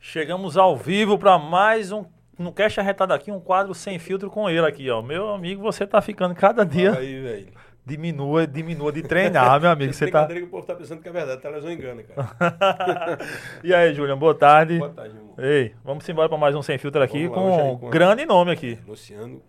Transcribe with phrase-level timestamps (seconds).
[0.00, 2.04] Chegamos ao vivo para mais um
[2.38, 5.02] no Cash Arretado aqui, um quadro sem filtro com ele aqui, ó.
[5.02, 6.92] Meu amigo, você tá ficando cada dia.
[6.96, 7.48] Aí, velho.
[7.84, 9.92] Diminua, diminua de treinar, meu amigo.
[9.92, 10.26] Você tá.
[10.26, 13.18] que o povo tá pensando que é verdade, tá lesão engana, cara.
[13.64, 14.78] e aí, Julian, boa tarde.
[14.78, 15.34] Boa tarde, irmão.
[15.38, 18.78] Ei, vamos embora para mais um sem filtro aqui com um grande nome aqui.
[18.86, 19.42] Luciano.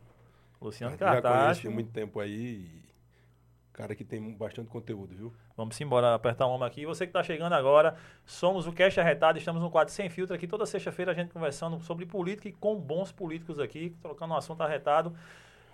[0.61, 1.63] Luciano Cartacho.
[1.63, 2.78] Já muito tempo aí
[3.79, 5.33] cara que tem bastante conteúdo, viu?
[5.55, 6.85] Vamos embora, apertar o um aqui.
[6.85, 7.95] Você que está chegando agora,
[8.25, 10.45] somos o Cash Arretado, estamos no quadro Sem Filtro aqui.
[10.45, 14.61] Toda sexta-feira a gente conversando sobre política e com bons políticos aqui, trocando um assunto
[14.61, 15.15] arretado.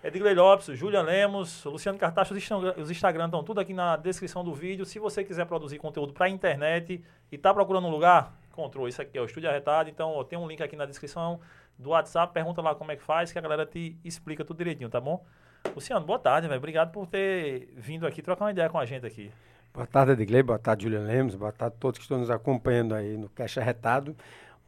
[0.04, 4.86] Edgley Lopes, Julian Lemos, Luciano Cartacho, os Instagram estão tudo aqui na descrição do vídeo.
[4.86, 8.86] Se você quiser produzir conteúdo para a internet e está procurando um lugar, encontrou.
[8.86, 11.40] Isso aqui é o Estúdio Arretado, então ó, tem um link aqui na descrição
[11.76, 14.88] do WhatsApp, pergunta lá como é que faz, que a galera te explica tudo direitinho,
[14.88, 15.26] tá bom?
[15.74, 16.58] Luciano, boa tarde, velho.
[16.58, 19.30] Obrigado por ter vindo aqui trocar uma ideia com a gente aqui.
[19.72, 20.42] Boa tarde, Edgley.
[20.42, 21.34] Boa tarde, Julian Lemos.
[21.34, 24.16] Boa tarde a todos que estão nos acompanhando aí no Caixa Retado.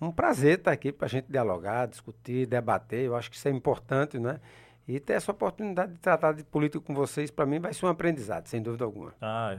[0.00, 3.06] Um prazer estar aqui para a gente dialogar, discutir, debater.
[3.06, 4.38] Eu acho que isso é importante, né?
[4.86, 7.88] E ter essa oportunidade de tratar de política com vocês, para mim, vai ser um
[7.88, 9.14] aprendizado, sem dúvida alguma.
[9.20, 9.58] Ah,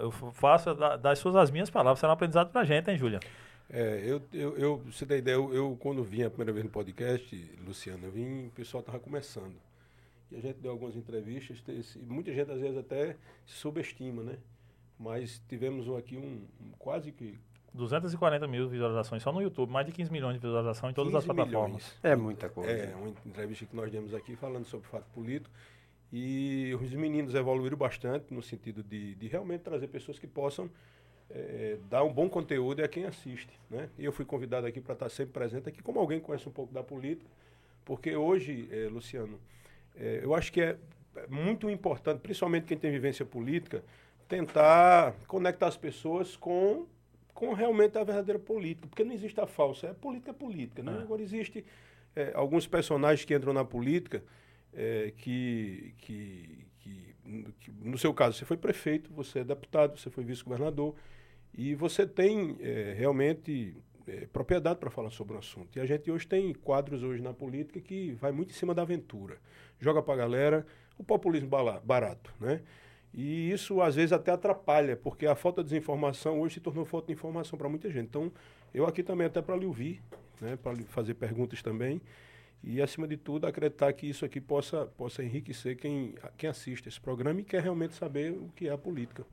[0.00, 3.20] eu faço das suas as minhas palavras, será um aprendizado para a gente, hein, Júlia?
[3.68, 6.70] É, eu, eu, eu, você tem ideia, eu, eu, quando vim a primeira vez no
[6.70, 9.54] podcast, Luciano, eu vim, o pessoal estava começando.
[10.34, 14.36] E a gente deu algumas entrevistas, muita gente às vezes até se subestima, né?
[14.98, 17.38] Mas tivemos aqui um, um quase que
[17.72, 21.24] 240 mil visualizações só no YouTube, mais de 15 milhões de visualizações em todas as
[21.24, 21.82] plataformas.
[21.82, 21.98] Milhões.
[22.02, 22.70] É muita coisa.
[22.70, 25.50] É, uma entrevista que nós demos aqui falando sobre fato político.
[26.12, 30.70] E os meninos evoluíram bastante no sentido de, de realmente trazer pessoas que possam
[31.28, 33.58] é, dar um bom conteúdo a quem assiste.
[33.68, 33.88] Né?
[33.98, 36.72] E eu fui convidado aqui para estar sempre presente aqui, como alguém conhece um pouco
[36.72, 37.28] da política,
[37.84, 39.40] porque hoje, é, Luciano,
[39.96, 40.76] é, eu acho que é
[41.28, 43.84] muito importante, principalmente quem tem vivência política,
[44.28, 46.86] tentar conectar as pessoas com,
[47.32, 50.82] com realmente a verdadeira política, porque não existe a falsa, é política é política.
[50.82, 50.96] Né?
[50.98, 51.02] É.
[51.02, 51.64] Agora existe
[52.16, 54.22] é, alguns personagens que entram na política
[54.72, 57.14] é, que, que, que,
[57.60, 60.94] que, no seu caso, você foi prefeito, você é deputado, você foi vice-governador,
[61.56, 63.76] e você tem é, realmente
[64.06, 65.76] é, propriedade para falar sobre o assunto.
[65.76, 68.82] E a gente hoje tem quadros hoje na política que vai muito em cima da
[68.82, 69.38] aventura.
[69.80, 70.66] Joga para a galera
[70.98, 71.48] o populismo
[71.84, 72.60] barato, né?
[73.12, 77.06] E isso às vezes até atrapalha, porque a falta de desinformação hoje se tornou falta
[77.06, 78.06] de informação para muita gente.
[78.06, 78.32] Então,
[78.72, 80.02] eu aqui também até para lhe ouvir,
[80.40, 82.00] né, para fazer perguntas também,
[82.60, 87.00] e acima de tudo acreditar que isso aqui possa, possa enriquecer quem, quem assiste esse
[87.00, 89.24] programa e quer realmente saber o que é a política.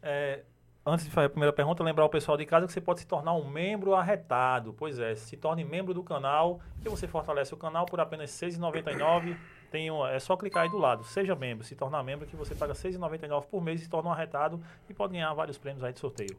[0.00, 0.44] É,
[0.88, 3.06] antes de fazer a primeira pergunta, lembrar o pessoal de casa que você pode se
[3.06, 4.72] tornar um membro arretado.
[4.72, 8.48] Pois é, se torne membro do canal, que você fortalece o canal por apenas R$
[8.48, 9.36] 6,99.
[9.70, 12.54] Tem um, é só clicar aí do lado, seja membro, se tornar membro, que você
[12.54, 15.84] paga R$ 6,99 por mês e se torna um arretado e pode ganhar vários prêmios
[15.84, 16.36] aí de sorteio.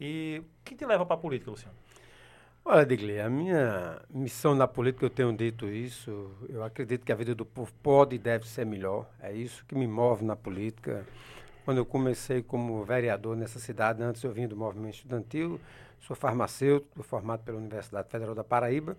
[0.00, 1.76] E o que te leva para a política, Luciano?
[2.66, 7.14] Olha, Digley, a minha missão na política, eu tenho dito isso, eu acredito que a
[7.14, 9.06] vida do povo pode e deve ser melhor.
[9.20, 11.06] É isso que me move na política.
[11.64, 15.58] Quando eu comecei como vereador nessa cidade, antes eu vim do movimento estudantil,
[15.98, 18.98] sou farmacêutico, formado pela Universidade Federal da Paraíba,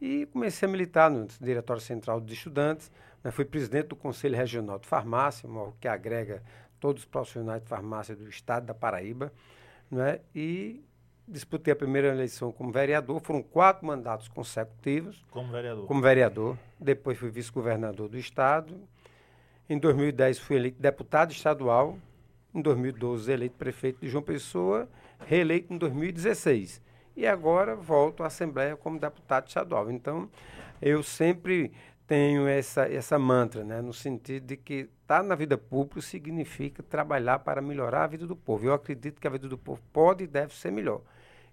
[0.00, 2.90] e comecei a militar no Diretório Central dos Estudantes.
[3.22, 5.48] Né, fui presidente do Conselho Regional de Farmácia,
[5.80, 6.42] que agrega
[6.78, 9.32] todos os profissionais de farmácia do estado da Paraíba,
[9.90, 10.84] né, e
[11.26, 13.20] disputei a primeira eleição como vereador.
[13.20, 15.24] Foram quatro mandatos consecutivos.
[15.30, 15.86] Como vereador.
[15.86, 16.58] Como vereador.
[16.78, 18.78] Depois fui vice-governador do estado
[19.68, 21.98] em 2010 fui eleito deputado estadual.
[22.54, 24.88] Em 2012 eleito prefeito de João Pessoa,
[25.26, 26.80] reeleito em 2016.
[27.16, 29.90] E agora volto à Assembleia como deputado estadual.
[29.90, 30.28] Então,
[30.80, 31.72] eu sempre
[32.06, 36.82] tenho essa, essa mantra, né, no sentido de que estar tá na vida pública significa
[36.82, 38.66] trabalhar para melhorar a vida do povo.
[38.66, 41.00] Eu acredito que a vida do povo pode e deve ser melhor.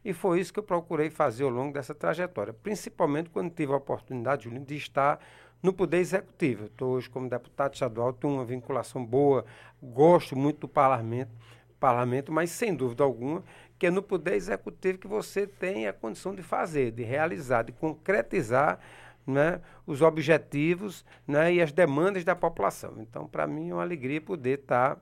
[0.04, 3.78] E foi isso que eu procurei fazer ao longo dessa trajetória, principalmente quando tive a
[3.78, 5.20] oportunidade, Julinho, de estar
[5.62, 6.66] no Poder Executivo.
[6.66, 9.46] Estou hoje como deputado estadual, tenho uma vinculação boa,
[9.82, 11.32] gosto muito do parlamento,
[11.80, 13.44] parlamento, mas sem dúvida alguma
[13.78, 17.72] que é no Poder Executivo que você tem a condição de fazer, de realizar, de
[17.72, 18.80] concretizar
[19.26, 22.96] né, os objetivos né, e as demandas da população.
[23.00, 25.00] Então, para mim, é uma alegria poder estar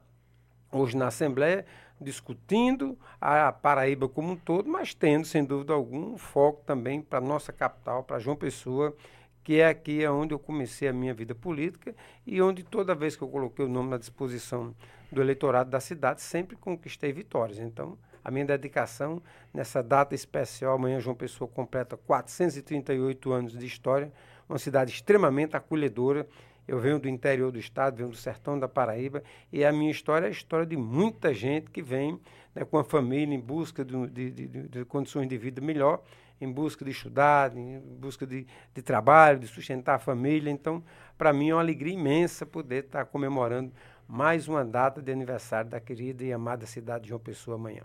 [0.72, 1.66] hoje na Assembleia
[2.00, 7.20] discutindo a Paraíba como um todo, mas tendo, sem dúvida alguma, um foco também para
[7.20, 8.96] a nossa capital, para João Pessoa,
[9.44, 11.96] que é aqui onde eu comecei a minha vida política
[12.26, 14.76] e onde toda vez que eu coloquei o nome na disposição
[15.12, 17.60] do eleitorado da cidade, sempre conquistei vitórias.
[17.60, 19.22] Então, a minha dedicação
[19.54, 24.12] nessa data especial, amanhã João Pessoa completa 438 anos de história,
[24.48, 26.28] uma cidade extremamente acolhedora
[26.68, 30.28] Eu venho do interior do estado, venho do sertão da Paraíba, e a minha história
[30.28, 32.20] é a história de muita gente que vem
[32.54, 36.04] né, com a família em busca de, de, de, de, condições de vida melhor,
[36.40, 40.50] em busca de estudar, em busca de, de trabalho, de sustentar a família.
[40.50, 40.84] Então,
[41.18, 43.74] para mim é uma alegria imensa poder estar comemorando
[44.08, 47.84] mais uma data de aniversário da querida e amada cidade de João Pessoa amanhã.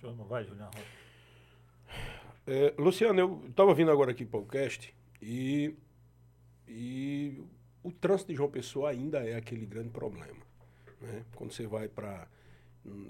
[0.00, 0.70] Show, não vai, Juliano?
[2.46, 5.74] É, Luciano, eu estava vindo agora aqui para o cast e,
[6.66, 7.44] e
[7.82, 10.40] o trânsito de João Pessoa ainda é aquele grande problema.
[11.00, 11.24] Né?
[11.34, 12.26] Quando você vai para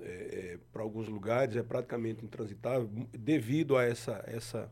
[0.03, 4.71] é, é para alguns lugares é praticamente intransitável devido a essa, essa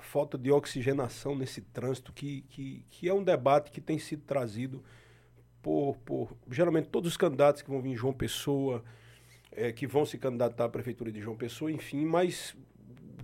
[0.00, 4.82] falta de oxigenação nesse trânsito que, que, que é um debate que tem sido trazido
[5.62, 8.84] por, por geralmente todos os candidatos que vão vir em João Pessoa,
[9.50, 12.54] é, que vão se candidatar à prefeitura de João Pessoa, enfim, mas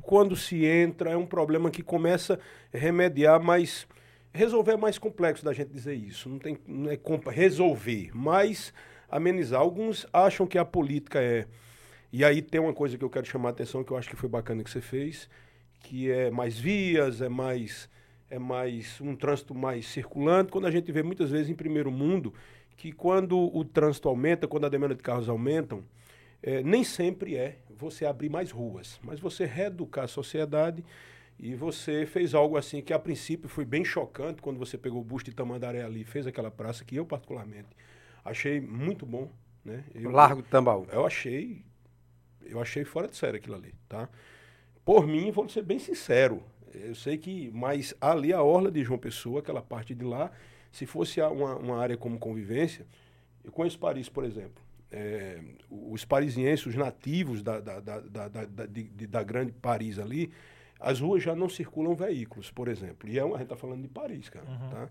[0.01, 2.41] quando se entra é um problema que começa
[2.73, 3.87] a remediar, mas
[4.33, 6.29] resolver é mais complexo da gente dizer isso.
[6.29, 6.99] Não tem não é
[7.31, 8.73] resolver, mas
[9.11, 9.61] amenizar.
[9.61, 11.47] Alguns acham que a política é.
[12.13, 14.17] E aí tem uma coisa que eu quero chamar a atenção que eu acho que
[14.17, 15.29] foi bacana que você fez,
[15.81, 17.89] que é mais vias, é mais
[18.31, 20.53] é mais um trânsito mais circulante.
[20.53, 22.33] Quando a gente vê muitas vezes em primeiro mundo
[22.77, 25.85] que quando o trânsito aumenta, quando a demanda de carros aumentam,
[26.43, 30.85] é, nem sempre é você abrir mais ruas, mas você reeducar a sociedade
[31.39, 35.05] e você fez algo assim que a princípio foi bem chocante quando você pegou o
[35.05, 37.69] busto de Tamandaré ali fez aquela praça que eu particularmente
[38.25, 39.31] achei muito bom,
[39.65, 39.85] né?
[39.95, 40.87] Eu, Largo do Tambaú.
[40.91, 41.65] Eu achei
[42.51, 44.09] eu achei fora de série aquilo ali, tá?
[44.85, 46.43] Por mim, vou ser bem sincero,
[46.75, 50.31] eu sei que, mas ali a orla de João Pessoa, aquela parte de lá,
[50.71, 52.87] se fosse uma, uma área como convivência,
[53.45, 54.63] eu conheço Paris, por exemplo.
[54.91, 55.41] É,
[55.71, 60.33] os parisienses, os nativos da, da, da, da, da, de, da grande Paris ali,
[60.79, 63.09] as ruas já não circulam veículos, por exemplo.
[63.09, 64.47] E é uma, a gente está falando de Paris, cara.
[64.49, 64.71] Uhum.
[64.71, 64.89] Tá?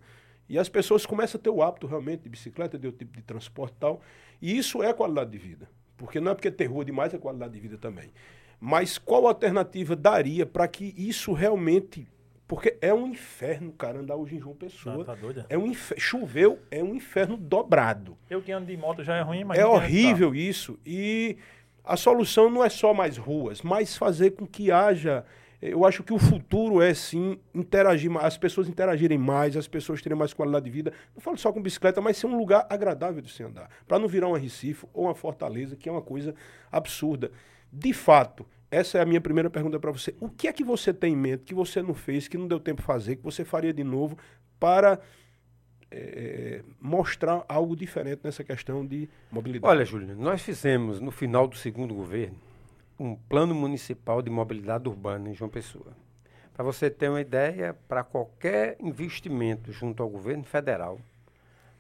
[0.50, 3.22] E as pessoas começam a ter o hábito realmente de bicicleta, de outro tipo de
[3.22, 4.02] transporte e tal.
[4.42, 5.70] E isso é qualidade de vida.
[5.96, 8.12] Porque não é porque tem rua demais, é qualidade de vida também.
[8.60, 12.08] Mas qual alternativa daria para que isso realmente.
[12.48, 15.06] Porque é um inferno, cara, andar hoje em João Pessoa.
[15.06, 15.46] Tá, tá doido?
[15.48, 16.02] É um inferno.
[16.02, 18.18] Choveu, é um inferno dobrado.
[18.28, 19.60] Eu que ando de moto já é ruim, mas.
[19.60, 20.80] É horrível isso.
[20.84, 21.38] E
[21.84, 25.24] a solução não é só mais ruas, mas fazer com que haja
[25.62, 30.18] eu acho que o futuro é sim interagir as pessoas interagirem mais, as pessoas terem
[30.18, 30.94] mais qualidade de vida.
[31.14, 33.70] Não falo só com bicicleta, mas ser um lugar agradável de se andar.
[33.86, 36.34] Para não virar um Recife ou uma Fortaleza, que é uma coisa
[36.72, 37.30] absurda.
[37.72, 40.16] De fato, essa é a minha primeira pergunta para você.
[40.20, 42.60] O que é que você tem em mente que você não fez, que não deu
[42.60, 44.18] tempo de fazer, que você faria de novo
[44.58, 44.98] para
[45.92, 49.70] é, mostrar algo diferente nessa questão de mobilidade?
[49.70, 52.49] Olha, Júlio, nós fizemos no final do segundo governo
[53.00, 55.96] um plano municipal de mobilidade urbana em João Pessoa.
[56.54, 61.00] Para você ter uma ideia, para qualquer investimento junto ao governo federal,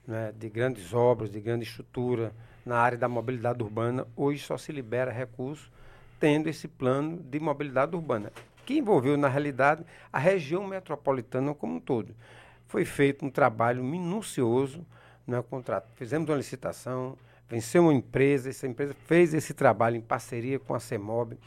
[0.08, 2.34] né, de grandes obras, de grande estrutura
[2.66, 5.70] na área da mobilidade urbana, hoje só se libera recurso
[6.22, 8.32] tendo esse plano de mobilidade urbana,
[8.66, 12.16] que envolveu, na realidade, a região metropolitana como um todo.
[12.68, 14.86] Foi feito um trabalho minucioso
[15.26, 15.90] né, contrato.
[15.96, 17.18] Fizemos uma licitação,
[17.50, 21.38] venceu uma empresa, essa empresa fez esse trabalho em parceria com a CEMOB.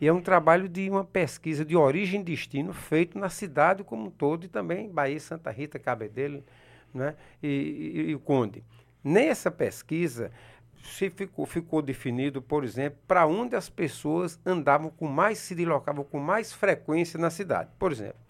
[0.00, 4.06] E é um trabalho de uma pesquisa de origem e destino feito na cidade como
[4.06, 6.44] um todo e também Bahia, Santa Rita, Cabedelo
[6.94, 7.16] né?
[7.42, 8.62] e, e, e o Conde.
[9.02, 10.30] Nessa pesquisa,
[10.84, 16.04] se ficou, ficou definido, por exemplo, para onde as pessoas andavam com mais, se deslocavam
[16.04, 17.70] com mais frequência na cidade.
[17.78, 18.20] Por exemplo,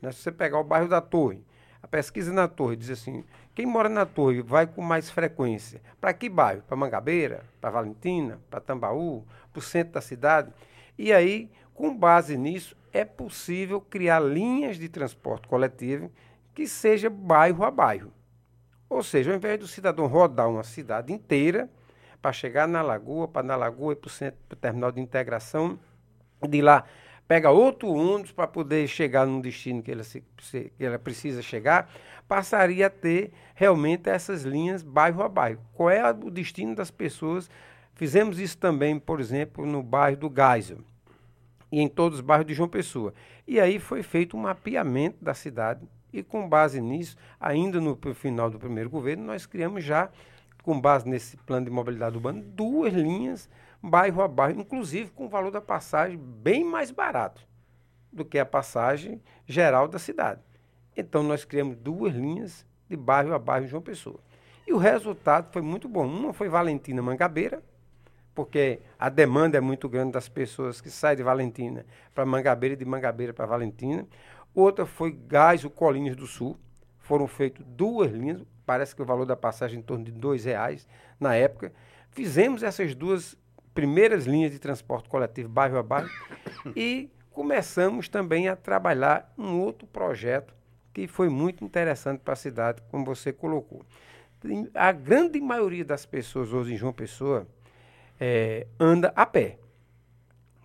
[0.00, 1.44] né, se você pegar o bairro da Torre,
[1.82, 5.80] a pesquisa na Torre diz assim: quem mora na Torre vai com mais frequência.
[6.00, 6.62] Para que bairro?
[6.62, 7.44] Para Mangabeira?
[7.60, 8.40] Para Valentina?
[8.50, 9.24] Para Tambaú?
[9.52, 10.52] Para o centro da cidade?
[10.96, 16.10] E aí, com base nisso, é possível criar linhas de transporte coletivo
[16.54, 18.12] que seja bairro a bairro.
[18.88, 21.68] Ou seja, ao invés do cidadão rodar uma cidade inteira
[22.20, 25.00] para chegar na Lagoa, para na Lagoa ir para o centro, para o terminal de
[25.00, 25.78] integração,
[26.48, 26.84] de lá
[27.28, 31.90] pega outro ônibus para poder chegar no destino que ela, se, que ela precisa chegar,
[32.26, 35.60] passaria a ter realmente essas linhas bairro a bairro.
[35.74, 37.50] Qual é o destino das pessoas?
[37.94, 40.78] Fizemos isso também, por exemplo, no bairro do Geisel
[41.70, 43.12] e em todos os bairros de João Pessoa.
[43.46, 48.50] E aí foi feito um mapeamento da cidade e com base nisso, ainda no final
[48.50, 50.08] do primeiro governo, nós criamos já,
[50.62, 53.48] com base nesse plano de mobilidade urbana, duas linhas
[53.82, 57.46] bairro a bairro, inclusive com o valor da passagem bem mais barato
[58.12, 60.40] do que a passagem geral da cidade.
[60.96, 64.20] Então nós criamos duas linhas de bairro a bairro em João Pessoa.
[64.66, 66.06] E o resultado foi muito bom.
[66.06, 67.62] Uma foi Valentina Mangabeira,
[68.34, 72.76] porque a demanda é muito grande das pessoas que saem de Valentina para Mangabeira e
[72.76, 74.06] de Mangabeira para Valentina.
[74.54, 76.58] Outra foi Gás, o Colinas do Sul.
[76.98, 80.86] foram feitas duas linhas, parece que o valor da passagem em torno de R$ reais
[81.18, 81.72] na época.
[82.10, 83.34] Fizemos essas duas
[83.78, 86.10] primeiras linhas de transporte coletivo bairro a bairro
[86.74, 90.52] e começamos também a trabalhar um outro projeto
[90.92, 93.86] que foi muito interessante para a cidade, como você colocou.
[94.74, 97.46] A grande maioria das pessoas hoje em João Pessoa
[98.18, 99.60] é, anda a pé.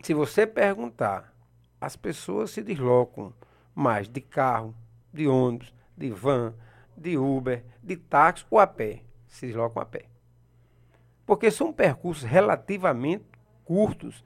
[0.02, 1.32] Se você perguntar,
[1.80, 3.32] as pessoas se deslocam
[3.76, 4.74] mais de carro,
[5.14, 6.56] de ônibus, de van,
[6.98, 9.04] de Uber, de táxi ou a pé.
[9.28, 10.13] Se deslocam a pé.
[11.34, 13.26] Porque são percursos relativamente
[13.66, 14.24] curtos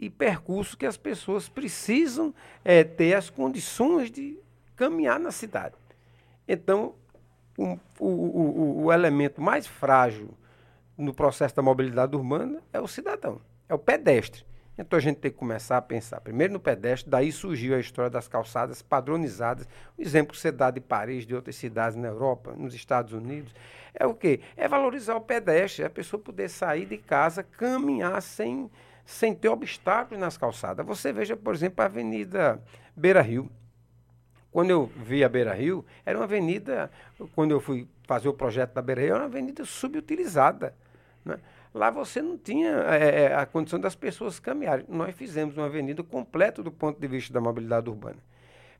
[0.00, 2.34] e percursos que as pessoas precisam
[2.64, 4.36] é, ter as condições de
[4.74, 5.76] caminhar na cidade.
[6.48, 6.96] Então,
[7.56, 10.30] o, o, o, o elemento mais frágil
[10.98, 14.44] no processo da mobilidade urbana é o cidadão, é o pedestre.
[14.82, 18.10] Então a gente tem que começar a pensar primeiro no pedestre, daí surgiu a história
[18.10, 19.66] das calçadas padronizadas.
[19.96, 23.54] O exemplo que você dá de Paris, de outras cidades na Europa, nos Estados Unidos,
[23.94, 24.40] é o quê?
[24.56, 28.68] É valorizar o pedestre, a pessoa poder sair de casa, caminhar sem,
[29.04, 30.84] sem ter obstáculos nas calçadas.
[30.84, 32.60] Você veja, por exemplo, a Avenida
[32.96, 33.48] Beira Rio.
[34.50, 36.90] Quando eu vi a Beira Rio, era uma avenida,
[37.34, 40.74] quando eu fui fazer o projeto da Beira Rio, era uma avenida subutilizada.
[41.24, 41.38] Né?
[41.74, 44.84] Lá você não tinha é, a condição das pessoas caminharem.
[44.88, 48.18] Nós fizemos uma avenida completa do ponto de vista da mobilidade urbana.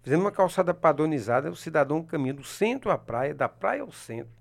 [0.02, 4.32] Fizemos uma calçada padronizada, o cidadão caminha do centro à praia, da praia ao centro,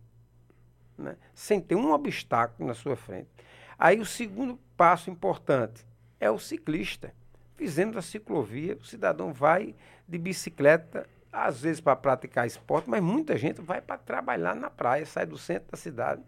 [0.98, 1.16] né?
[1.34, 3.30] sem ter um obstáculo na sua frente.
[3.78, 5.86] Aí o segundo passo importante
[6.20, 7.14] é o ciclista.
[7.56, 9.76] Fizemos a ciclovia, o cidadão vai
[10.08, 15.06] de bicicleta às vezes para praticar esporte, mas muita gente vai para trabalhar na praia,
[15.06, 16.22] sai do centro da cidade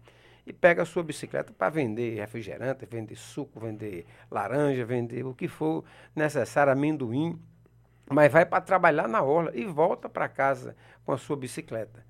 [0.46, 5.48] e pega a sua bicicleta para vender refrigerante, vender suco, vender laranja, vender o que
[5.48, 5.84] for
[6.14, 7.40] necessário, amendoim,
[8.10, 12.04] mas vai para trabalhar na orla e volta para casa com a sua bicicleta.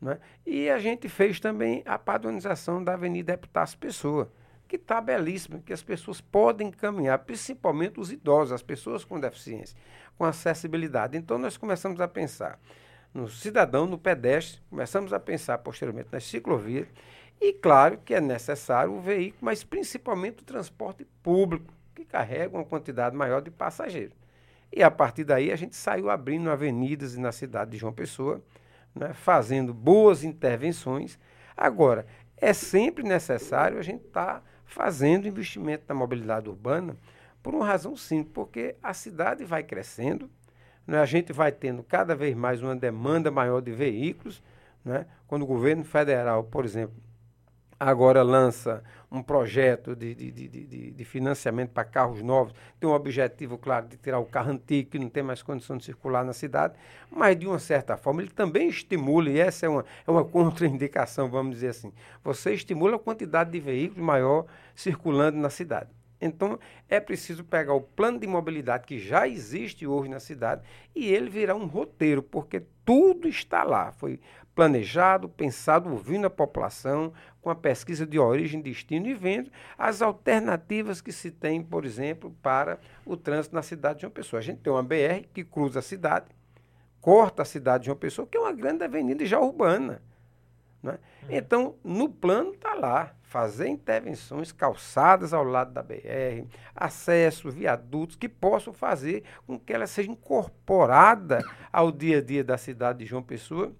[0.00, 0.18] Né?
[0.46, 4.32] E a gente fez também a padronização da Avenida Epitácio Pessoa,
[4.68, 9.76] que está belíssima, que as pessoas podem caminhar, principalmente os idosos, as pessoas com deficiência
[10.20, 11.16] com acessibilidade.
[11.16, 12.60] Então, nós começamos a pensar
[13.14, 16.86] no cidadão, no pedestre, começamos a pensar posteriormente nas ciclovias,
[17.40, 22.64] e claro que é necessário o veículo, mas principalmente o transporte público, que carrega uma
[22.64, 24.14] quantidade maior de passageiros.
[24.72, 28.42] E a partir daí a gente saiu abrindo avenidas na cidade de João Pessoa,
[28.94, 31.18] né, fazendo boas intervenções.
[31.56, 32.06] Agora,
[32.36, 36.96] é sempre necessário a gente estar tá fazendo investimento na mobilidade urbana,
[37.42, 40.30] por uma razão simples, porque a cidade vai crescendo,
[40.86, 40.98] né?
[41.00, 44.42] a gente vai tendo cada vez mais uma demanda maior de veículos.
[44.84, 45.06] Né?
[45.26, 46.94] Quando o governo federal, por exemplo,
[47.80, 53.56] agora lança um projeto de, de, de, de financiamento para carros novos, tem um objetivo,
[53.56, 56.74] claro, de tirar o carro antigo, que não tem mais condição de circular na cidade,
[57.10, 61.30] mas de uma certa forma ele também estimula, e essa é uma, é uma contraindicação,
[61.30, 61.90] vamos dizer assim,
[62.22, 64.44] você estimula a quantidade de veículos maior
[64.74, 65.88] circulando na cidade.
[66.20, 70.60] Então, é preciso pegar o plano de mobilidade que já existe hoje na cidade
[70.94, 73.90] e ele virar um roteiro, porque tudo está lá.
[73.92, 74.20] Foi
[74.54, 81.00] planejado, pensado, ouvindo a população, com a pesquisa de origem, destino e vendo as alternativas
[81.00, 84.40] que se tem, por exemplo, para o trânsito na cidade de João Pessoa.
[84.40, 86.26] A gente tem uma BR que cruza a cidade,
[87.00, 90.02] corta a cidade de João Pessoa, que é uma grande avenida já urbana.
[90.82, 90.98] Né?
[91.28, 98.28] Então, no plano está lá, fazer intervenções calçadas ao lado da BR, acesso, viadutos, que
[98.28, 101.38] possam fazer com que ela seja incorporada
[101.72, 103.72] ao dia a dia da cidade de João Pessoa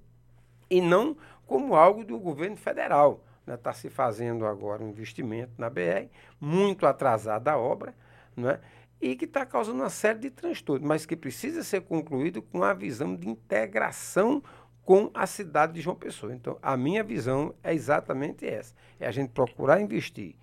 [0.71, 3.25] e não como algo do governo federal.
[3.41, 3.57] Está né?
[3.57, 6.09] Tá se fazendo agora um investimento na BR,
[6.41, 7.95] muito atrasada a obra,
[8.37, 8.61] né?
[9.01, 12.75] e que está causando uma série de transtornos, mas que precisa ser concluído com a
[12.75, 14.43] visão de integração
[14.85, 16.35] com a cidade de João Pessoa.
[16.35, 20.35] Então, a minha visão é exatamente essa: é a gente procurar investir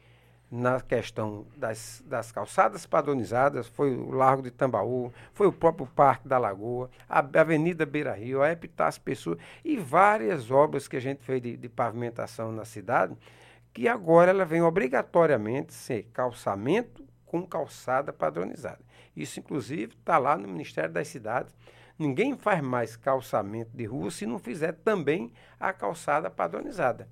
[0.49, 6.27] na questão das, das calçadas padronizadas, foi o Largo de Tambaú, foi o próprio Parque
[6.27, 11.23] da Lagoa, a Avenida Beira Rio, a Epitácio Pessoa e várias obras que a gente
[11.23, 13.15] fez de, de pavimentação na cidade,
[13.73, 18.79] que agora ela vem obrigatoriamente ser calçamento com calçada padronizada.
[19.15, 21.53] Isso, inclusive, está lá no Ministério das Cidades
[21.99, 27.09] Ninguém faz mais calçamento de rua se não fizer também a calçada padronizada.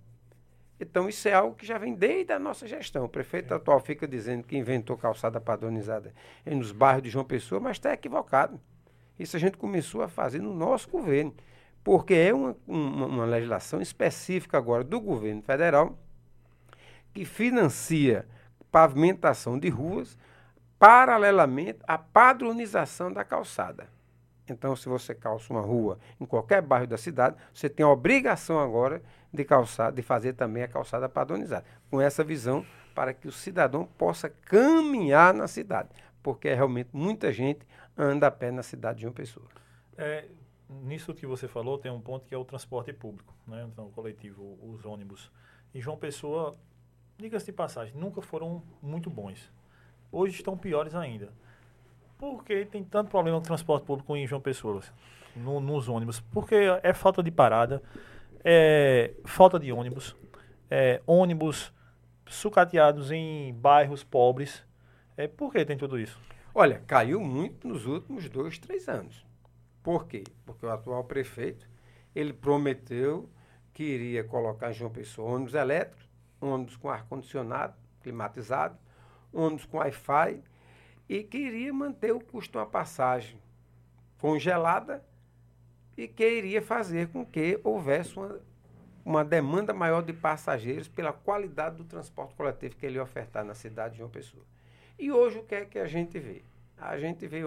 [0.79, 3.05] Então, isso é algo que já vem desde a nossa gestão.
[3.05, 3.58] O prefeito é.
[3.58, 6.13] atual fica dizendo que inventou calçada padronizada
[6.46, 8.60] nos bairros de João Pessoa, mas está equivocado.
[9.17, 11.34] Isso a gente começou a fazer no nosso governo,
[11.84, 15.98] porque é uma, uma, uma legislação específica agora do governo federal
[17.13, 18.27] que financia
[18.70, 20.17] pavimentação de ruas
[20.77, 23.88] paralelamente à padronização da calçada.
[24.47, 28.59] Então, se você calça uma rua em qualquer bairro da cidade, você tem a obrigação
[28.59, 29.01] agora
[29.33, 31.65] de calçar, de fazer também a calçada padronizada.
[31.89, 35.89] Com essa visão para que o cidadão possa caminhar na cidade,
[36.23, 39.47] porque realmente muita gente anda a pé na cidade de uma pessoa.
[39.97, 40.25] É,
[40.69, 43.67] nisso que você falou, tem um ponto que é o transporte público, né?
[43.71, 45.31] Então, o coletivo, os ônibus.
[45.73, 46.55] Em João Pessoa,
[47.17, 49.51] diga-se de passagem, nunca foram muito bons.
[50.11, 51.33] Hoje estão piores ainda.
[52.17, 54.81] Por que tem tanto problema com transporte público em João Pessoa,
[55.36, 56.19] no, nos ônibus?
[56.19, 57.81] Porque é falta de parada,
[58.43, 60.15] é falta de ônibus,
[60.69, 61.74] é, ônibus
[62.27, 64.63] sucateados em bairros pobres.
[65.17, 66.19] É, por que tem tudo isso?
[66.53, 69.25] Olha, caiu muito nos últimos dois, três anos.
[69.84, 70.24] Por quê?
[70.45, 71.69] Porque o atual prefeito,
[72.15, 73.29] ele prometeu
[73.74, 78.77] que iria colocar em João Pessoa ônibus elétricos, ônibus com ar-condicionado, climatizado,
[79.34, 80.41] ônibus com Wi-Fi,
[81.07, 83.39] e queria manter o custo uma passagem
[84.17, 85.03] congelada
[85.97, 88.41] e que iria fazer com que houvesse uma,
[89.03, 93.53] uma demanda maior de passageiros pela qualidade do transporte coletivo que ele ia ofertar na
[93.53, 94.43] cidade de João Pessoa.
[94.97, 96.43] E hoje o que é que a gente vê?
[96.77, 97.41] A gente vê,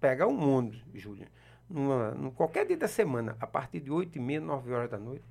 [0.00, 1.28] pega um ônibus, Júlia,
[2.34, 5.24] qualquer dia da semana, a partir de 8 e meia, 9 horas da noite,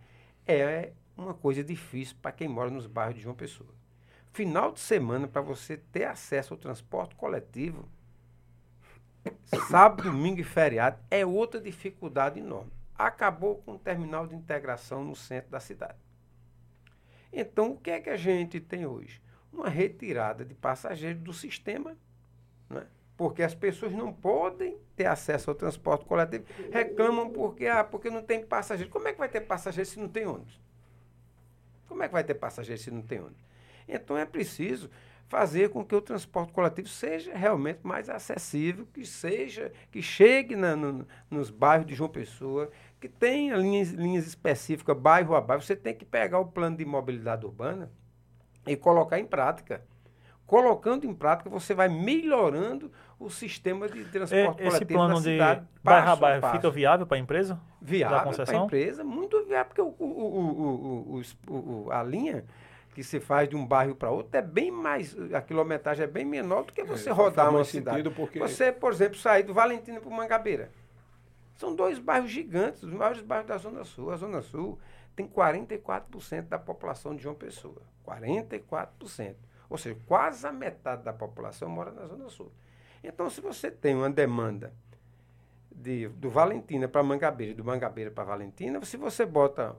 [0.47, 3.69] é uma coisa difícil para quem mora nos bairros de João Pessoa.
[4.35, 7.87] Final de semana, para você ter acesso ao transporte coletivo,
[9.69, 12.69] sábado, domingo e feriado, é outra dificuldade enorme.
[12.97, 15.97] Acabou com o terminal de integração no centro da cidade.
[17.31, 19.21] Então, o que é que a gente tem hoje?
[19.53, 21.95] Uma retirada de passageiros do sistema,
[22.69, 22.85] né?
[23.15, 28.21] porque as pessoas não podem ter acesso ao transporte coletivo, reclamam porque, ah, porque não
[28.21, 28.91] tem passageiro.
[28.91, 30.59] Como é que vai ter passageiro se não tem ônibus?
[31.87, 33.45] Como é que vai ter passageiro se não tem ônibus?
[33.87, 34.89] Então é preciso
[35.27, 40.75] fazer com que o transporte coletivo seja realmente mais acessível, que seja, que chegue na,
[40.75, 42.69] no, nos bairros de João Pessoa,
[43.01, 45.63] que tenha linhas, linhas específicas, bairro a bairro.
[45.63, 47.91] Você tem que pegar o plano de mobilidade urbana
[48.67, 49.83] e colocar em prática.
[50.45, 55.67] Colocando em prática, você vai melhorando o sistema de transporte Esse coletivo plano de cidade.
[55.83, 57.59] bairro a bairro fica viável para a empresa?
[57.81, 62.45] Viável para a empresa, muito viável, porque o- o- o- a linha
[62.95, 66.23] que se faz de um bairro para outro é bem mais, a quilometragem é bem
[66.23, 68.09] menor do que você É, rodar uma cidade.
[68.11, 70.71] porque- Você, por exemplo, sair do Valentina para o Mangabeira.
[71.57, 74.11] São dois bairros gigantes, os maiores bairros da Zona Sul.
[74.11, 74.79] A Zona Sul
[75.13, 77.81] tem 44% da população de João Pessoa.
[78.05, 79.35] 44%.
[79.69, 82.49] Ou seja, quase a metade da população mora na Zona Sul.
[83.03, 84.73] Então, se você tem uma demanda
[85.69, 89.75] de, do Valentina para Mangabeira e do Mangabeira para Valentina, se você bota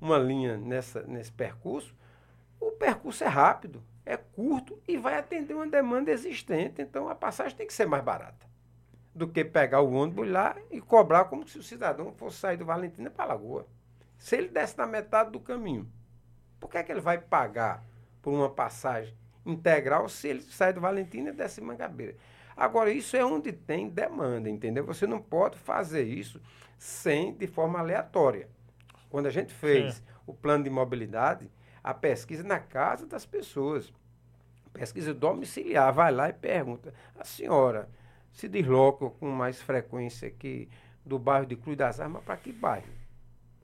[0.00, 1.94] uma linha nessa, nesse percurso,
[2.62, 6.80] o percurso é rápido, é curto e vai atender uma demanda existente.
[6.80, 8.46] Então, a passagem tem que ser mais barata
[9.14, 12.64] do que pegar o ônibus lá e cobrar como se o cidadão fosse sair do
[12.64, 13.66] Valentina para a Lagoa.
[14.16, 15.90] Se ele desce na metade do caminho,
[16.60, 17.84] por que, é que ele vai pagar
[18.22, 22.16] por uma passagem integral se ele sai do Valentina e desce em Mangabeira?
[22.56, 24.84] Agora, isso é onde tem demanda, entendeu?
[24.86, 26.40] Você não pode fazer isso
[26.78, 28.48] sem, de forma aleatória.
[29.10, 30.02] Quando a gente fez Sim.
[30.26, 31.50] o plano de mobilidade,
[31.82, 33.92] a pesquisa na casa das pessoas,
[34.72, 37.88] pesquisa domiciliar, vai lá e pergunta, a senhora
[38.32, 40.68] se desloca com mais frequência aqui
[41.04, 42.92] do bairro de Cruz das Armas para que bairro?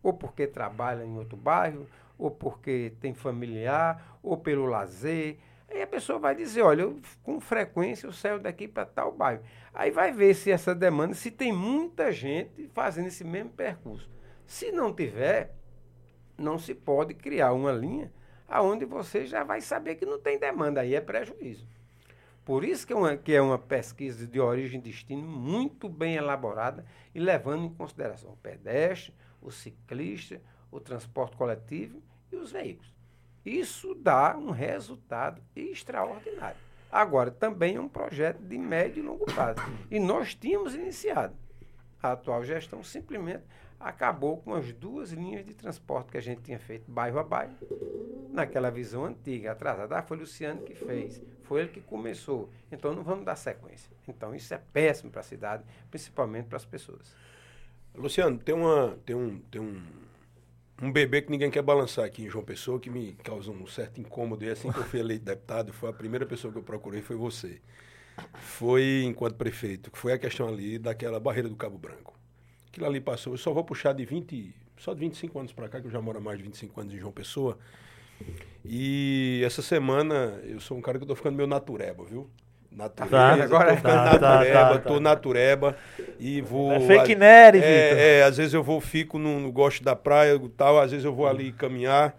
[0.02, 5.38] Ou porque trabalha em outro bairro, ou porque tem familiar, ou pelo lazer.
[5.70, 9.42] Aí a pessoa vai dizer, olha, eu, com frequência eu saio daqui para tal bairro.
[9.72, 14.08] Aí vai ver se essa demanda, se tem muita gente fazendo esse mesmo percurso.
[14.46, 15.54] Se não tiver,
[16.38, 18.12] não se pode criar uma linha
[18.48, 21.66] aonde você já vai saber que não tem demanda, aí é prejuízo.
[22.44, 26.14] Por isso que é uma, que é uma pesquisa de origem e destino muito bem
[26.14, 32.90] elaborada e levando em consideração o pedestre, o ciclista, o transporte coletivo e os veículos.
[33.44, 36.56] Isso dá um resultado extraordinário.
[36.90, 39.60] Agora, também é um projeto de médio e longo prazo.
[39.90, 41.36] E nós tínhamos iniciado.
[42.02, 43.42] A atual gestão simplesmente
[43.80, 47.54] acabou com as duas linhas de transporte que a gente tinha feito bairro a bairro,
[48.32, 49.98] naquela visão antiga, atrasada.
[49.98, 52.50] Ah, foi Luciano que fez, foi ele que começou.
[52.72, 53.90] Então não vamos dar sequência.
[54.06, 57.14] Então isso é péssimo para a cidade, principalmente para as pessoas.
[57.94, 59.82] Luciano, tem, uma, tem, um, tem um,
[60.82, 64.00] um bebê que ninguém quer balançar aqui em João Pessoa, que me causa um certo
[64.00, 64.44] incômodo.
[64.44, 67.16] E assim que eu fui eleito deputado, foi a primeira pessoa que eu procurei, foi
[67.16, 67.60] você.
[68.34, 72.17] Foi, enquanto prefeito, que foi a questão ali daquela barreira do Cabo Branco.
[72.78, 75.80] Aquilo ali passou, eu só vou puxar de 20, só de 25 anos para cá,
[75.80, 77.58] que eu já moro há mais de 25 anos em João Pessoa.
[78.64, 82.30] E essa semana, eu sou um cara que eu tô ficando meio natureba, viu?
[82.70, 85.00] Natureba, Tá, agora tô tá, ficando tá, natureba, tá, tô tá.
[85.00, 85.76] natureba
[86.20, 86.70] e vou...
[86.70, 90.36] É fake nerd, é, é, às vezes eu vou, fico no, no gosto da praia
[90.36, 92.16] e tal, às vezes eu vou ali caminhar.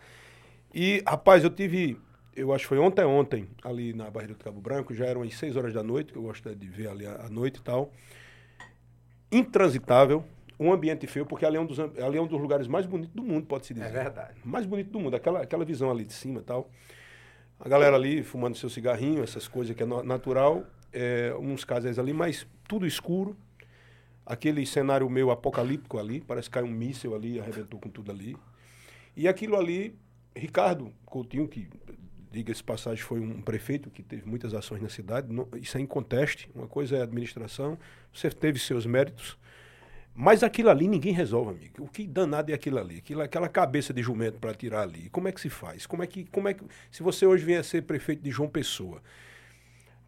[0.74, 1.98] E, rapaz, eu tive,
[2.36, 5.34] eu acho que foi ontem, ontem, ali na Barreira do Cabo Branco, já eram as
[5.36, 7.94] 6 horas da noite, que eu gosto de ver ali à noite e tal.
[9.32, 10.26] Intransitável,
[10.60, 13.16] um ambiente feio, porque ali é um dos, ali é um dos lugares mais bonitos
[13.16, 14.40] do mundo, pode-se dizer É verdade.
[14.44, 16.70] mais bonito do mundo, aquela, aquela visão ali de cima e tal.
[17.60, 22.14] A galera ali fumando seu cigarrinho, essas coisas que é natural, é, uns casais ali,
[22.14, 23.38] mas tudo escuro.
[24.26, 28.38] Aquele cenário meio apocalíptico ali, parece que caiu um míssil ali, arrebentou com tudo ali.
[29.16, 29.98] E aquilo ali,
[30.36, 31.68] Ricardo Coutinho, que,
[32.32, 36.48] diga-se passagem, foi um prefeito que teve muitas ações na cidade, não- isso é inconteste,
[36.54, 37.78] uma coisa é a administração,
[38.14, 39.36] você teve seus méritos,
[40.16, 41.84] mas aquilo ali ninguém resolve, amigo.
[41.84, 42.98] O que danado é aquilo ali?
[42.98, 45.10] Aquilo, aquela cabeça de jumento para tirar ali.
[45.10, 45.86] Como é que se faz?
[45.86, 48.50] Como é que, como é que, se você hoje vier a ser prefeito de João
[48.50, 49.02] Pessoa,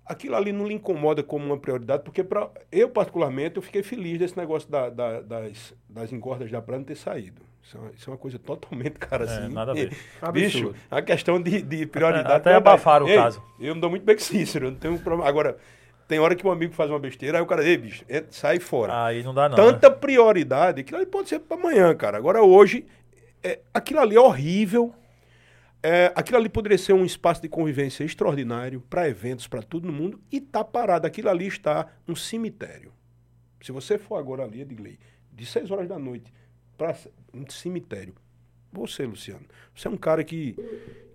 [0.06, 4.20] aquilo ali não lhe incomoda como uma prioridade, porque pra, eu, particularmente, eu fiquei feliz
[4.20, 7.42] desse negócio da- da- das, das engordas da praia não ter saído.
[7.64, 9.54] Isso é, uma, isso é uma coisa totalmente, cara, É, assim.
[9.54, 9.96] nada a ver.
[10.34, 10.76] Bicho, Absurdo.
[10.90, 12.26] a questão de, de prioridade.
[12.34, 12.58] até verdade.
[12.58, 13.42] abafaram o Ei, caso.
[13.60, 15.30] Eu não dou muito bem com Cícero, não tenho problema.
[15.30, 15.58] Agora,
[16.12, 18.60] tem hora que um amigo faz uma besteira, aí o cara, ei, bicho, entra, sai
[18.60, 19.56] fora Aí não dá não.
[19.56, 19.96] tanta né?
[19.96, 22.18] prioridade, aquilo ali pode ser para amanhã, cara.
[22.18, 22.86] Agora, hoje,
[23.42, 24.94] é, aquilo ali é horrível.
[25.82, 29.94] É, aquilo ali poderia ser um espaço de convivência extraordinário para eventos, para tudo no
[29.94, 31.08] mundo, e tá parado.
[31.08, 32.92] Aquilo ali está um cemitério.
[33.62, 35.00] Se você for agora ali, Edgley,
[35.32, 36.34] de 6 horas da noite
[36.78, 36.94] para
[37.34, 38.14] um cemitério,
[38.72, 40.56] você, Luciano, você é um cara que,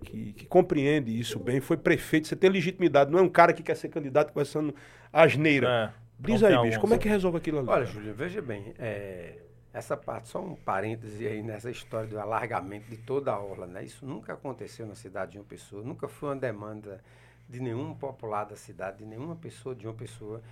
[0.05, 3.62] que, que compreende isso bem, foi prefeito, você tem legitimidade, não é um cara que
[3.62, 4.75] quer ser candidato conversando
[5.12, 5.92] asneira.
[5.92, 7.69] É, Diz aí, bicho, como é que resolve aquilo ali?
[7.69, 7.85] Olha?
[7.85, 9.38] Júlio, veja bem, é,
[9.73, 13.85] essa parte, só um parêntese aí nessa história do alargamento de toda a orla, né?
[13.85, 17.03] Isso nunca aconteceu na cidade de uma pessoa, nunca foi uma demanda
[17.49, 20.42] de nenhum popular da cidade, de nenhuma pessoa de uma pessoa.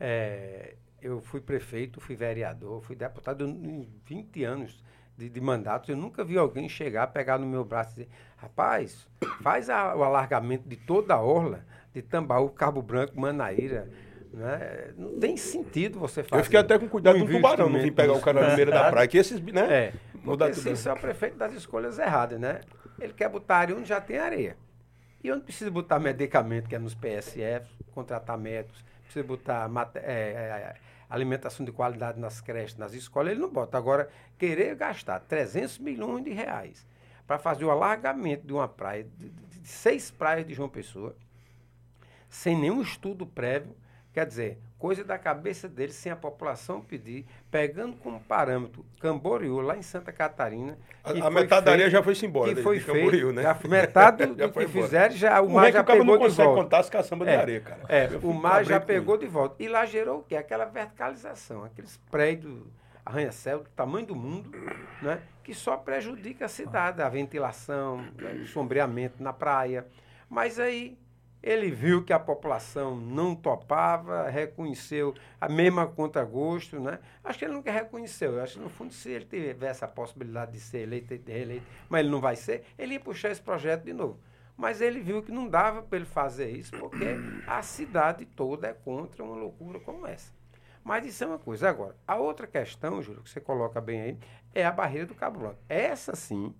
[0.00, 4.82] É, eu fui prefeito, fui vereador, fui deputado em 20 anos
[5.22, 5.90] de, de mandato.
[5.90, 9.06] Eu nunca vi alguém chegar, pegar no meu braço e dizer, rapaz,
[9.40, 13.88] faz a- o alargamento de toda a orla, de Tambaú, Cabo Branco, Manaíra.
[14.32, 14.92] Né?
[14.96, 16.40] Não tem sentido você fazer.
[16.40, 18.70] Eu fiquei até com cuidado um do tubarão, não vim pegar o cara na beira
[18.70, 19.60] da praia, que esses, né?
[19.70, 19.92] É,
[20.24, 20.54] porque tudo.
[20.62, 22.60] se isso é o prefeito das escolhas erradas, né?
[22.98, 24.56] Ele quer botar areia onde já tem areia.
[25.22, 30.02] E onde precisa botar medicamento, que é nos PSF, contratar médicos, precisa botar mate- é,
[30.02, 30.74] é,
[31.14, 33.76] alimentação de qualidade nas creches, nas escolas, ele não bota.
[33.76, 36.86] Agora, querer gastar 300 milhões de reais
[37.26, 41.14] para fazer o alargamento de uma praia, de, de- de seis praias de João Pessoa,
[42.28, 43.76] sem nenhum estudo prévio,
[44.12, 49.76] quer dizer, coisa da cabeça dele, sem a população pedir, pegando como parâmetro Camboriú, lá
[49.76, 50.76] em Santa Catarina.
[51.04, 53.10] A- a foi metade da areia feito- já foi-se embora Que de- foi de Camboriú,
[53.28, 53.42] feito, né?
[53.42, 54.84] já foi- metade do, Já do foi que embora.
[54.86, 56.62] fizeram, já, o O mar é que já o cara pegou não de consegue volta.
[56.64, 57.80] contar as caçambas de É, areia, cara.
[57.88, 59.54] É, Eu o mar já pegou de volta.
[59.62, 60.34] E lá gerou o quê?
[60.34, 62.60] Aquela verticalização, aqueles prédios,
[63.06, 64.50] arranha-céu do tamanho do mundo,
[65.00, 65.20] né?
[65.44, 69.86] que só prejudica a cidade, a ventilação, né, o sombreamento na praia.
[70.28, 70.96] Mas aí
[71.42, 77.00] ele viu que a população não topava, reconheceu a mesma contragosto, né?
[77.24, 78.34] Acho que ele nunca reconheceu.
[78.34, 81.66] Eu acho que, no fundo, se ele tivesse a possibilidade de ser eleito de reeleito,
[81.88, 84.20] mas ele não vai ser, ele ia puxar esse projeto de novo.
[84.56, 88.72] Mas ele viu que não dava para ele fazer isso, porque a cidade toda é
[88.72, 90.32] contra uma loucura como essa.
[90.84, 91.68] Mas isso é uma coisa.
[91.68, 94.18] Agora, a outra questão, Júlio, que você coloca bem aí,
[94.54, 95.58] é a barreira do Cabo Branco.
[95.68, 96.54] Essa sim,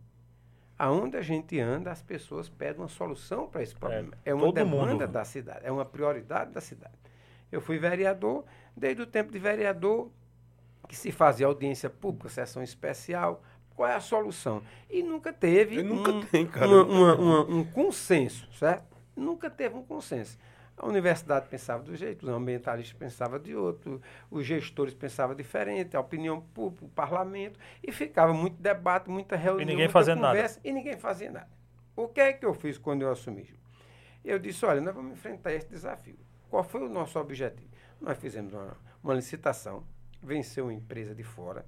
[0.85, 4.12] aonde a gente anda, as pessoas pedem uma solução para esse problema.
[4.25, 5.07] É, uma todo demanda mundo.
[5.07, 6.95] da cidade, é uma prioridade da cidade.
[7.53, 8.45] Eu fui vereador,
[8.77, 10.11] desde o tempo de vereador,
[10.88, 13.42] que se fazia audiência pública, sessão especial.
[13.77, 14.61] Qual é a solução?
[14.90, 16.66] E nunca teve E nunca um, tem, cara.
[16.66, 18.85] uma- uma- uma- um consenso, certo?
[19.14, 20.37] Nunca teve um consenso.
[20.83, 26.01] A universidade pensava do jeito, os ambientalistas pensavam de outro, os gestores pensavam diferente, a
[26.01, 30.35] opinião pública, o parlamento, e ficava muito debate, muita reunião, ninguém muita fazendo nada.
[30.35, 31.49] conversa, e ninguém fazia nada.
[31.95, 33.49] O que é que eu fiz quando eu assumi?
[34.25, 36.18] Eu disse, olha, nós vamos enfrentar esse desafio.
[36.51, 37.71] Qual foi o nosso objetivo?
[38.01, 39.87] Nós fizemos uma, uma licitação,
[40.21, 41.64] venceu uma empresa de fora.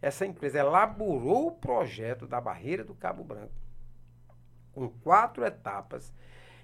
[0.00, 3.52] Essa empresa elaborou o projeto da barreira do Cabo Branco,
[4.72, 6.14] com quatro etapas.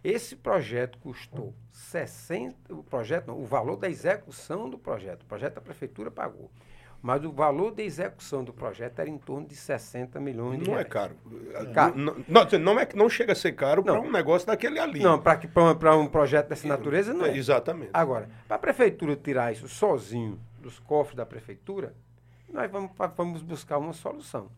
[0.03, 5.59] Esse projeto custou 60, o projeto não, o valor da execução do projeto, o projeto
[5.59, 6.51] a prefeitura pagou.
[7.03, 10.75] Mas o valor da execução do projeto era em torno de 60 milhões de Não
[10.75, 10.89] é reais.
[10.93, 11.17] caro.
[11.75, 11.97] Caro.
[11.97, 14.03] Não, não, não, é, não chega a ser caro para Não.
[14.03, 15.01] um negócio daquele ali.
[15.01, 17.37] Não, para um projeto dessa natureza não É, é.
[17.39, 17.91] Exatamente.
[17.95, 21.95] Agora, para a prefeitura tirar isso sozinho dos cofres da prefeitura,
[22.53, 24.51] nós vamos, vamos buscar uma solução.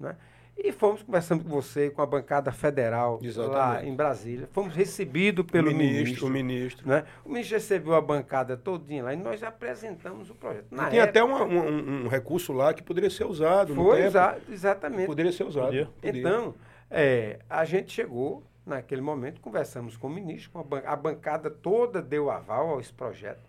[0.00, 0.16] Né?
[0.56, 3.56] E fomos conversando com você, com a bancada federal Exatamente.
[3.56, 4.48] lá em Brasília.
[4.52, 6.26] Fomos recebidos pelo o ministro, ministro.
[6.26, 6.88] o ministro.
[6.88, 7.04] né?
[7.24, 10.66] O ministro recebeu a bancada todinha lá e nós apresentamos o projeto.
[10.70, 13.74] Na E tinha época, até uma- um, um- um recurso lá que poderia ser usado.
[13.74, 15.06] Foi exa- exatamente.
[15.06, 15.66] Poderia ser usado.
[15.66, 15.86] Podia.
[16.00, 16.20] Podia.
[16.20, 16.54] Então,
[16.90, 21.50] é, a gente chegou naquele momento, conversamos com o ministro, com a, ban- a bancada
[21.50, 23.42] toda deu aval a esse projeto.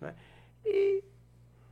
[0.00, 0.14] Né?
[0.64, 1.02] E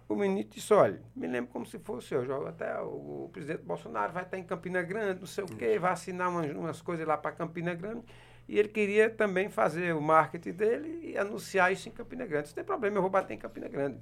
[0.09, 4.13] o ministro disse, olha, me lembro como se fosse hoje, até o, o presidente Bolsonaro
[4.13, 7.17] vai estar em Campina Grande, não sei o quê, vai assinar umas, umas coisas lá
[7.17, 8.05] para Campina Grande,
[8.49, 12.49] e ele queria também fazer o marketing dele e anunciar isso em Campina Grande.
[12.49, 14.01] Não tem problema, eu vou bater em Campina Grande.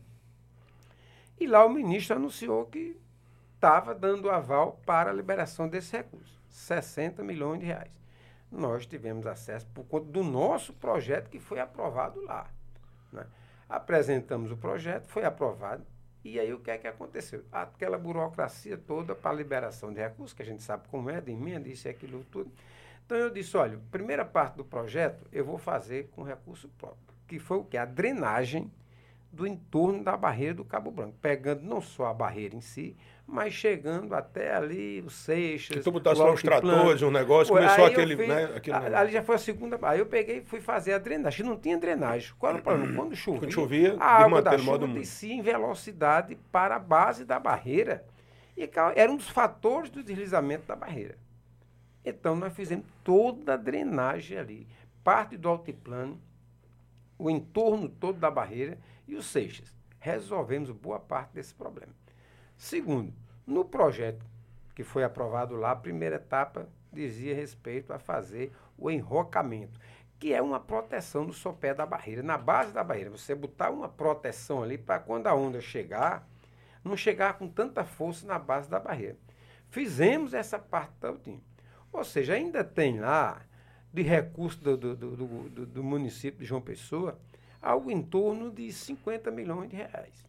[1.39, 2.97] E lá o ministro anunciou que
[3.57, 8.01] estava dando aval para a liberação desse recurso, 60 milhões de reais.
[8.51, 12.49] Nós tivemos acesso por conta do nosso projeto que foi aprovado lá.
[13.13, 13.27] né?
[13.69, 15.85] Apresentamos o projeto, foi aprovado,
[16.33, 17.45] e aí o que é que aconteceu?
[17.53, 21.69] Aquela burocracia toda para liberação de recursos, que a gente sabe como é, de emenda,
[21.69, 22.51] isso e aquilo tudo.
[23.05, 27.39] Então eu disse, olha, primeira parte do projeto eu vou fazer com recurso próprio, que
[27.39, 27.77] foi o que?
[27.77, 28.71] A drenagem
[29.37, 32.97] do entorno da barreira do Cabo Branco, pegando não só a barreira em si,
[33.27, 35.77] mas chegando até ali os Seixas.
[35.77, 36.69] Que tu botasse o lá os Altiplano.
[36.75, 39.01] tratores, um negócio, começou aí aquele, fiz- né, aquele a-.
[39.01, 39.79] Ali já foi a segunda.
[39.83, 41.45] Aí eu peguei e fui fazer a drenagem.
[41.45, 42.33] Não tinha drenagem.
[42.39, 42.95] Qual era o problema?
[42.95, 47.25] Quando chovia, Quando chovia, a água da o chuva descia em velocidade para a base
[47.25, 48.05] da barreira.
[48.57, 51.19] E era um dos fatores do deslizamento da barreira.
[52.05, 54.67] Então nós fizemos toda a drenagem ali.
[55.05, 56.19] Parte do altiplano,
[57.19, 59.75] o entorno todo da barreira e os Seixas.
[59.99, 61.93] Resolvemos boa parte desse problema.
[62.57, 63.13] Segundo,
[63.47, 64.25] no projeto
[64.75, 69.79] que foi aprovado lá, a primeira etapa dizia respeito a fazer o enrocamento,
[70.19, 73.11] que é uma proteção no sopé da barreira, na base da barreira.
[73.11, 76.27] Você botar uma proteção ali para quando a onda chegar,
[76.85, 79.17] não chegar com tanta força na base da barreira.
[79.69, 81.41] Fizemos essa parte todinha.
[81.93, 83.43] Ou seja, ainda tem lá,
[83.93, 85.17] de recurso do, do, do-
[85.51, 87.19] do- do município de João Pessoa,
[87.67, 90.25] algo em torno de 50 milhões de reais.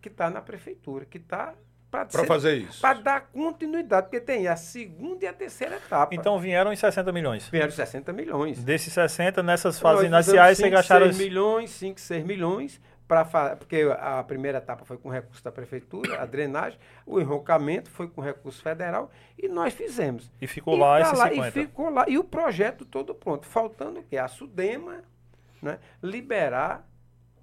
[0.00, 1.54] Que está na prefeitura, que está
[1.90, 2.80] Para fazer isso.
[2.80, 6.14] para dar continuidade, porque tem a segunda e a terceira etapa.
[6.14, 7.48] Então vieram em 60 milhões.
[7.48, 8.62] vieram 60 milhões.
[8.62, 11.06] Desses 60, nessas fases iniciais, você gastaram.
[11.06, 15.52] seis milhões, 5, 6 milhões, pra, fa- porque a primeira etapa foi com recurso da
[15.52, 20.30] prefeitura, a drenagem, o enrocamento foi com recurso federal, e nós fizemos.
[20.40, 21.48] E ficou E lá tá esses lá, 50.
[21.48, 22.04] E ficou lá.
[22.08, 23.46] E o projeto todo pronto.
[23.46, 24.16] Faltando o quê?
[24.18, 25.02] A Sudema
[25.64, 26.88] né, liberar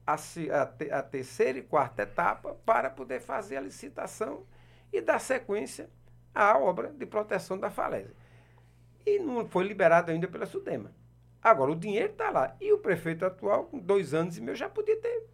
[0.05, 4.45] a, a a terceira e quarta etapa para poder fazer a licitação
[4.91, 5.89] e dar sequência
[6.34, 8.15] à obra de proteção da falésia.
[9.05, 10.91] E não foi liberado ainda pela Sudema.
[11.41, 12.55] Agora, o dinheiro está lá.
[12.62, 15.25] E o prefeito atual, com dois anos e meio, já podia ter,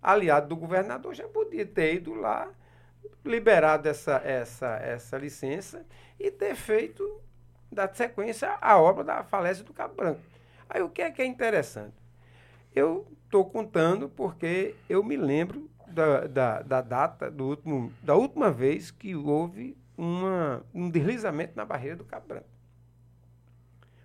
[0.00, 2.50] aliado do governador, já podia ter ido lá,
[3.24, 5.84] liberado essa, essa, essa licença
[6.18, 7.20] e ter feito,
[7.70, 10.20] dado sequência à obra da falésia do Cabo Branco.
[10.68, 12.01] Aí o que é que é interessante?
[12.74, 18.50] Eu estou contando porque eu me lembro da, da, da data do último, da última
[18.50, 22.42] vez que houve uma, um deslizamento na barreira do Cabo.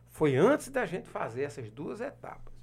[0.09, 2.53] Foi antes da gente fazer essas duas etapas.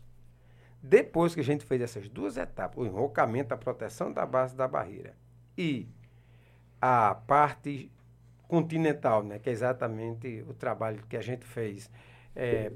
[0.82, 4.68] Depois que a gente fez essas duas etapas, o enrocamento, a proteção da base da
[4.68, 5.16] barreira
[5.56, 5.88] e
[6.80, 7.90] a parte
[8.46, 11.90] continental, né, que é exatamente o trabalho que a gente fez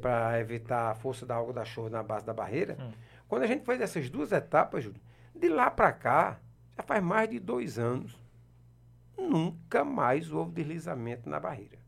[0.00, 2.92] para evitar a força da água da chuva na base da barreira, Hum.
[3.28, 5.00] Quando a gente fez essas duas etapas, Júlio,
[5.34, 6.40] de lá para cá,
[6.76, 8.18] já faz mais de dois anos,
[9.16, 11.78] nunca mais houve deslizamento na barreira.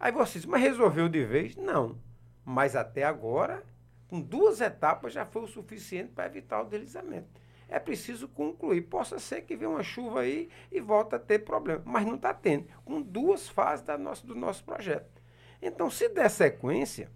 [0.00, 1.54] Aí você diz, mas resolveu de vez?
[1.54, 1.96] Não.
[2.44, 3.62] Mas até agora,
[4.08, 7.40] com duas etapas já foi o suficiente para evitar o deslizamento.
[7.68, 8.82] É preciso concluir.
[8.82, 12.34] Possa ser que venha uma chuva aí e volta a ter problema, mas não está
[12.34, 12.66] tendo.
[12.84, 15.22] Com duas fases da nossa, do nosso projeto.
[15.62, 17.10] Então, se der sequência,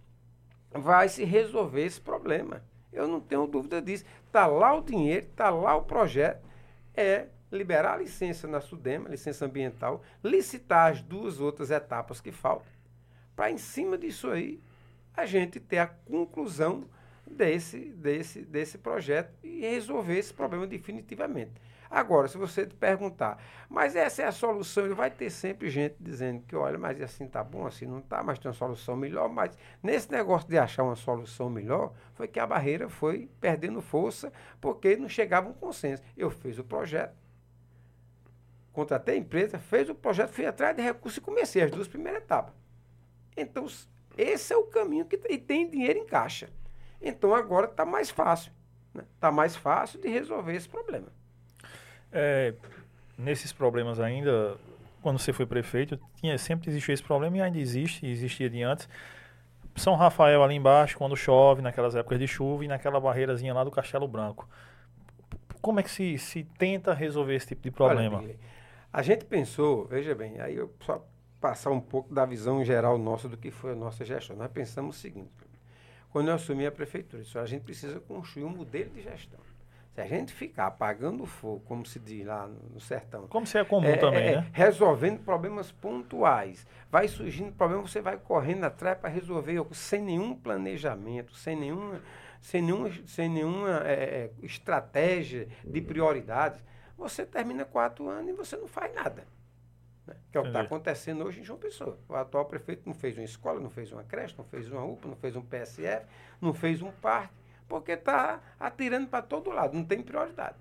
[0.73, 2.63] vai se resolver esse problema.
[2.97, 4.05] Eu não tenho dúvida disso.
[4.27, 6.45] Está lá o dinheiro, está lá o projeto.
[6.95, 12.67] É liberar a licença na Sudema, licença ambiental, licitar as duas outras etapas que faltam,
[13.35, 14.61] para em cima disso aí
[15.17, 16.85] a gente ter a conclusão
[17.27, 21.53] desse, desse, desse projeto e resolver esse problema definitivamente.
[21.91, 26.43] Agora, se você te perguntar, mas essa é a solução, vai ter sempre gente dizendo
[26.43, 29.29] que, olha, mas assim tá bom, assim não tá, mas tem uma solução melhor.
[29.29, 34.33] Mas nesse negócio de achar uma solução melhor, foi que a barreira foi perdendo força,
[34.61, 36.03] porque não chegava um consenso.
[36.17, 37.15] Eu fiz o projeto,
[38.73, 42.23] contratei a empresa, fez o projeto, fui atrás de recursos e comecei as duas primeiras
[42.23, 42.55] etapas.
[43.37, 43.67] Então,
[44.17, 46.49] esse é o caminho que e tem dinheiro em caixa.
[47.01, 48.53] Então agora está mais fácil.
[48.89, 49.09] Está né?
[49.21, 51.09] Tá mais fácil de resolver esse problema.
[52.19, 52.55] É,
[53.19, 54.57] nesses problemas ainda,
[55.03, 58.63] quando você foi prefeito, tinha, sempre existiu esse problema e ainda existe, e existia de
[58.63, 58.89] antes.
[59.77, 63.71] São Rafael ali embaixo, quando chove, naquelas épocas de chuva, e naquela barreirazinha lá do
[63.71, 64.49] Castelo Branco.
[65.61, 68.19] Como é que se, se tenta resolver esse tipo de problema?
[68.19, 68.37] Olha,
[68.91, 71.07] a gente pensou, veja bem, aí eu só
[71.41, 74.35] passar um pouco da visão geral nossa do que foi a nossa gestão.
[74.37, 75.31] Nós pensamos o seguinte,
[76.11, 79.39] quando eu assumi a prefeitura, a gente precisa construir um modelo de gestão.
[79.97, 83.27] Se a gente ficar apagando fogo, como se diz lá no, sertão.
[83.29, 84.51] Como se é comum é, também, é, né?
[84.53, 86.67] Resolvendo problemas pontuais.
[86.91, 92.03] Vai surgindo problema, você vai correndo atrás para resolver sem nenhum planejamento, sem nenhuma,
[92.43, 96.63] sem nenhuma, sem nenhuma é, é, estratégia de prioridades.
[96.99, 99.27] Você termina quatro anos e você não faz nada.
[100.07, 100.15] Né?
[100.31, 101.99] Que é o que está acontecendo hoje em João Pessoa.
[102.07, 105.09] O atual prefeito não fez uma escola, não fez uma creche, não fez uma UPA,
[105.09, 106.05] não fez um PSF,
[106.39, 110.57] não fez um parque porque está atirando para todo lado, não tem prioridade.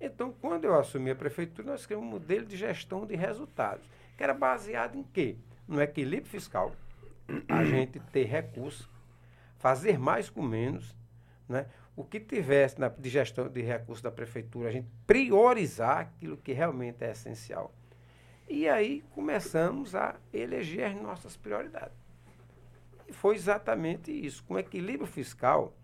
[0.00, 4.22] Então, quando eu assumi a prefeitura, nós criamos um modelo de gestão de resultados, que
[4.22, 5.36] era baseado em quê?
[5.66, 6.72] No equilíbrio fiscal,
[7.48, 8.88] a gente ter recursos,
[9.58, 10.94] fazer mais com menos,
[11.48, 11.66] né?
[11.96, 16.52] o que tivesse na, de gestão de recursos da prefeitura, a gente priorizar aquilo que
[16.52, 17.74] realmente é essencial.
[18.48, 21.96] E aí começamos a eleger as nossas prioridades.
[23.08, 24.44] E foi exatamente isso.
[24.44, 25.74] Com equilíbrio fiscal,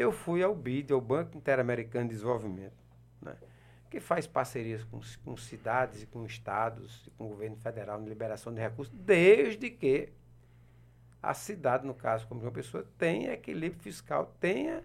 [0.00, 2.72] eu fui ao BID, ao Banco Interamericano de Desenvolvimento,
[3.20, 3.36] né,
[3.90, 8.08] que faz parcerias com, com cidades e com estados e com o governo federal na
[8.08, 10.08] liberação de recursos, desde que
[11.22, 14.82] a cidade, no caso, como uma pessoa, tenha equilíbrio fiscal, tenha,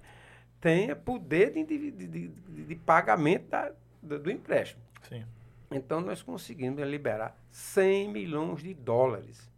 [0.59, 3.71] tenha poder de, de, de, de pagamento da,
[4.03, 4.81] do, do empréstimo.
[5.07, 5.23] Sim.
[5.71, 9.49] Então, nós conseguimos liberar 100 milhões de dólares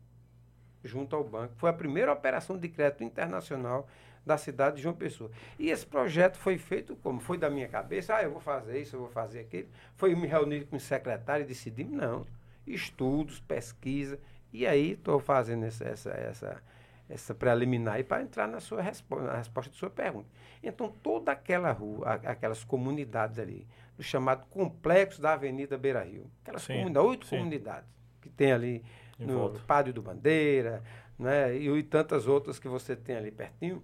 [0.84, 1.56] junto ao banco.
[1.56, 3.88] Foi a primeira operação de crédito internacional
[4.28, 5.32] da cidade de João Pessoa.
[5.58, 7.20] E esse projeto foi feito como?
[7.20, 9.70] Foi da minha cabeça, ah, eu vou fazer isso, eu vou fazer aquilo.
[9.96, 12.28] Foi me reunir com o secretário e decidimos, não.
[12.66, 14.20] Estudos, pesquisa.
[14.52, 16.64] E aí estou fazendo essa, essa, essa,
[17.10, 20.28] essa preliminar para entrar na sua resposta, na resposta de sua pergunta.
[20.62, 26.62] Então, toda aquela rua, aquelas comunidades ali, do chamado complexo da Avenida Beira Rio, aquelas
[26.62, 27.38] sim, comunidades, oito sim.
[27.38, 27.90] comunidades
[28.22, 28.84] que tem ali
[29.20, 29.60] em no volta.
[29.66, 30.84] Pádio do Bandeira,
[31.18, 33.84] né, e, e tantas outras que você tem ali pertinho,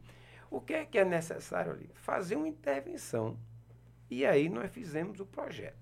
[0.53, 1.89] o que é que é necessário ali?
[1.95, 3.35] Fazer uma intervenção.
[4.07, 5.81] E aí nós fizemos o projeto.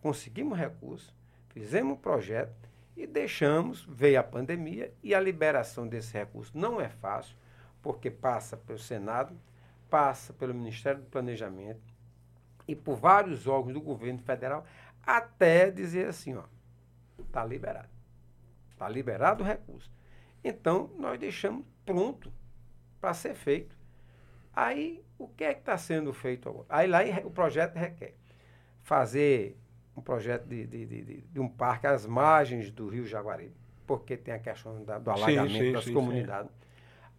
[0.00, 1.14] Conseguimos recursos,
[1.50, 2.50] fizemos o projeto
[2.96, 7.36] e deixamos, veio a pandemia e a liberação desse recurso não é fácil,
[7.82, 9.38] porque passa pelo Senado,
[9.90, 11.82] passa pelo Ministério do Planejamento
[12.66, 14.64] e por vários órgãos do governo federal,
[15.02, 16.44] até dizer assim, ó,
[17.18, 17.90] está liberado.
[18.70, 19.92] Está liberado o recurso.
[20.42, 22.32] Então, nós deixamos pronto
[22.98, 23.79] para ser feito.
[24.54, 26.66] Aí, o que é que está sendo feito agora?
[26.68, 28.14] Aí lá o projeto requer
[28.82, 29.56] fazer
[29.96, 33.54] um projeto de, de, de, de um parque às margens do rio Jaguaribe,
[33.86, 36.50] porque tem a questão da, do alagamento sim, sim, das sim, comunidades.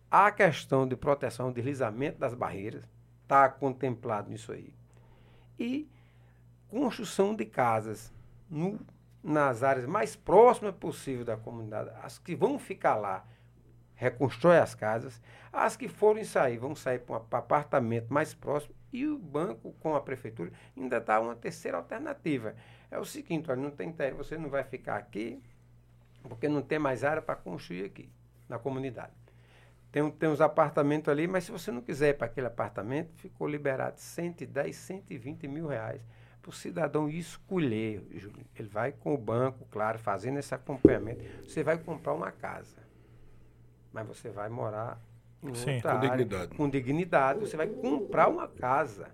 [0.10, 2.84] A questão de proteção, deslizamento das barreiras,
[3.24, 4.74] está contemplado nisso aí.
[5.58, 5.89] E
[6.67, 8.13] construção de casas
[8.50, 8.80] no,
[9.24, 13.26] nas áreas mais próximas possível da comunidade, as que vão ficar lá
[14.02, 15.22] reconstrói as casas.
[15.54, 18.74] As que forem sair, vão sair para um apartamento mais próximo.
[18.92, 22.56] E o banco, com a prefeitura, ainda dá uma terceira alternativa.
[22.90, 25.40] É o seguinte, olha, não tem, você não vai ficar aqui,
[26.24, 28.10] porque não tem mais área para construir aqui,
[28.50, 29.14] na comunidade.
[29.92, 33.48] Tem, tem uns apartamentos ali, mas se você não quiser ir para aquele apartamento, ficou
[33.48, 36.02] liberado 110, 120 mil reais
[36.42, 38.04] para o cidadão escolher.
[38.56, 41.24] Ele vai com o banco, claro, fazendo esse acompanhamento.
[41.44, 42.82] Você vai comprar uma casa
[43.91, 44.99] mas você vai morar
[45.43, 46.56] em Sim, outra com área, dignidade.
[46.56, 47.39] com dignidade.
[47.39, 49.10] Você vai comprar uma casa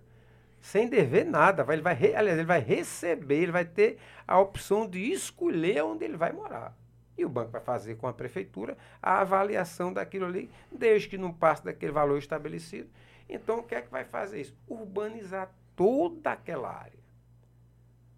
[0.59, 1.63] sem dever nada.
[1.63, 5.83] Vai, ele, vai re, aliás, ele vai receber, ele vai ter a opção de escolher
[5.83, 6.75] onde ele vai morar.
[7.17, 11.33] E o banco vai fazer com a prefeitura a avaliação daquilo ali, desde que não
[11.33, 12.89] passe daquele valor estabelecido.
[13.27, 14.55] Então, o que é que vai fazer isso?
[14.67, 16.99] Urbanizar toda aquela área.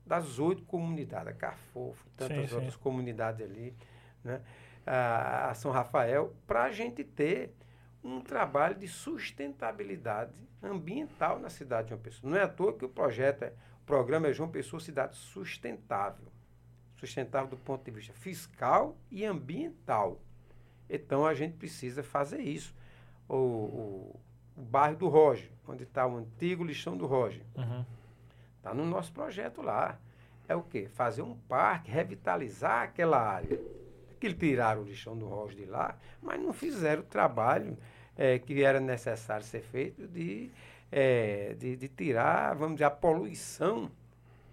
[0.05, 2.79] Das oito comunidades, a Carfofo, tantas sim, outras sim.
[2.79, 3.73] comunidades ali,
[4.23, 4.41] né?
[4.89, 7.53] A, São Rafael, para a gente ter
[8.03, 12.31] um trabalho de sustentabilidade ambiental na cidade de João Pessoa.
[12.31, 16.27] Não é à toa que o projeto é, o programa é João Pessoa Cidade Sustentável.
[16.95, 20.19] Sustentável do ponto de vista fiscal e ambiental.
[20.89, 22.75] Então a gente precisa fazer isso.
[23.27, 24.19] O, o,
[24.57, 27.43] o bairro do Roger, onde está o antigo lixão do Roger.
[27.49, 27.85] Está uhum.
[28.63, 29.99] Tá no nosso projeto lá.
[30.47, 30.89] É o quê?
[30.89, 33.59] Fazer um parque, revitalizar aquela área
[34.19, 37.77] que tiraram o lixão do Rojo de lá, mas não fizeram o trabalho
[38.17, 40.49] é, que era necessário ser feito de,
[40.91, 43.89] é, de, de, tirar, vamos dizer, a poluição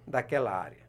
[0.07, 0.87] daquela área.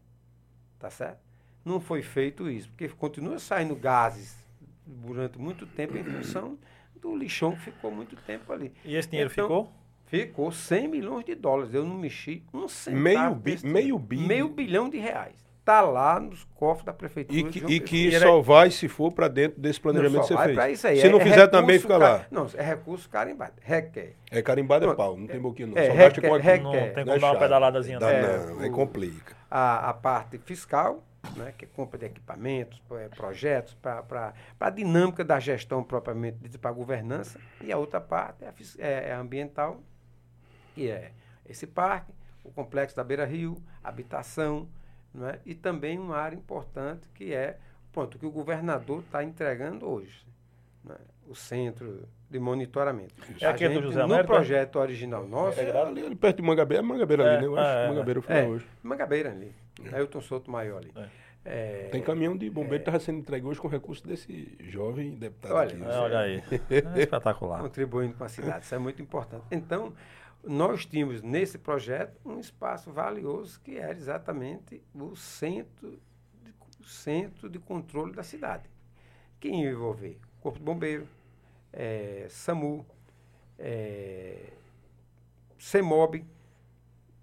[0.80, 1.28] Tá certo?
[1.66, 4.38] não foi feito isso, porque continua saindo gases
[4.86, 6.58] durante muito tempo em função
[6.96, 8.72] do lixão que ficou muito tempo ali.
[8.86, 9.74] E esse dinheiro Então, ficou?
[10.06, 11.74] Ficou 100 milhões de dólares.
[11.74, 13.02] Eu não mexi um centavo.
[13.04, 14.18] Meio bi- meio bi.
[14.26, 15.36] Meio bilhão de reais.
[15.68, 17.38] Está lá nos cofres da prefeitura.
[17.38, 17.90] E de que, João e Pessoa.
[17.90, 20.46] que E era- só vai se for para dentro desse planejamento Não que você vai
[20.46, 20.56] fez.
[20.56, 21.02] pra isso aí.
[21.02, 22.26] Se É- não é fizer também, fica ca- lá.
[22.32, 23.52] Não, é recurso carimbado.
[23.62, 24.14] Requer.
[24.32, 25.78] É carimbado é pau, não tem boquinha não.
[25.78, 26.64] É, Só gasta com a requer.
[26.64, 28.00] Não É, tem não como é dar uma pedaladazinha.
[28.00, 28.56] Dá não.
[28.56, 29.36] não, aí complica.
[29.52, 31.04] a, a parte fiscal,
[31.36, 36.58] né, que é compra de equipamentos, eh, projetos, para a dinâmica da gestão propriamente dita,
[36.58, 39.82] para a governança, e a outra parte é, é- é a ambiental,
[40.74, 41.12] que é
[41.46, 42.14] esse parque,
[42.46, 44.70] o complexo da Beira Rio, habitação,
[45.18, 45.40] não é?
[45.46, 47.58] e também uma área importante que é
[47.92, 50.26] pronto, o que o governador está entregando hoje,
[50.84, 51.00] não é?
[51.28, 53.16] o centro de monitoramento.
[53.42, 54.36] É A aquele do gente, José No Américo, é?
[54.36, 57.48] projeto original nosso, É, ali, ali perto de Mangabeira, é Mangabeira É, ali, né?
[57.48, 57.88] Eu acho é, é.
[57.90, 58.44] Mangabeira fui É.
[58.46, 58.66] hoje.
[58.84, 59.56] Mangabeira ali,
[59.92, 60.94] Ailton Souto Maior ali.
[61.50, 65.54] É, Tem caminhão de bombeiro que estava sendo entregue hoje com recurso desse jovem deputado
[65.56, 65.84] Olha, aqui.
[65.84, 66.44] É, olha aí.
[66.70, 67.62] É espetacular.
[67.62, 68.66] contribuindo com a cidade.
[68.66, 69.46] Isso é muito importante.
[69.50, 69.94] Então,
[70.44, 76.00] nós tínhamos nesse projeto um espaço valioso que era exatamente o centro
[76.44, 78.70] de, o centro de controle da cidade.
[79.40, 80.20] Quem ia envolver?
[80.42, 81.08] Corpo de Bombeiro,
[81.74, 82.86] eh, SAMU,
[83.60, 84.54] eh,
[85.60, 86.24] CEMOB,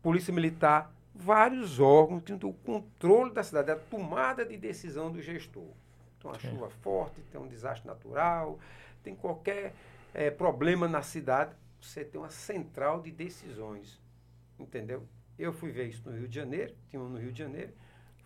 [0.02, 5.22] Polícia Militar, vários órgãos que tinham o controle da cidade, a tomada de decisão do
[5.22, 5.70] gestor.
[6.18, 8.58] Então, uma chuva forte, tem um desastre natural,
[9.02, 9.72] tem qualquer
[10.12, 11.54] eh, problema na cidade,
[11.84, 14.00] você tem uma central de decisões.
[14.58, 15.06] Entendeu?
[15.38, 17.72] Eu fui ver isso no Rio de Janeiro, tinha um no Rio de Janeiro,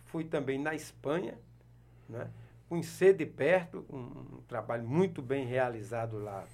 [0.05, 1.37] fui também na Espanha,
[2.07, 2.29] né?
[2.67, 6.45] conhecer de perto um, um trabalho muito bem realizado lá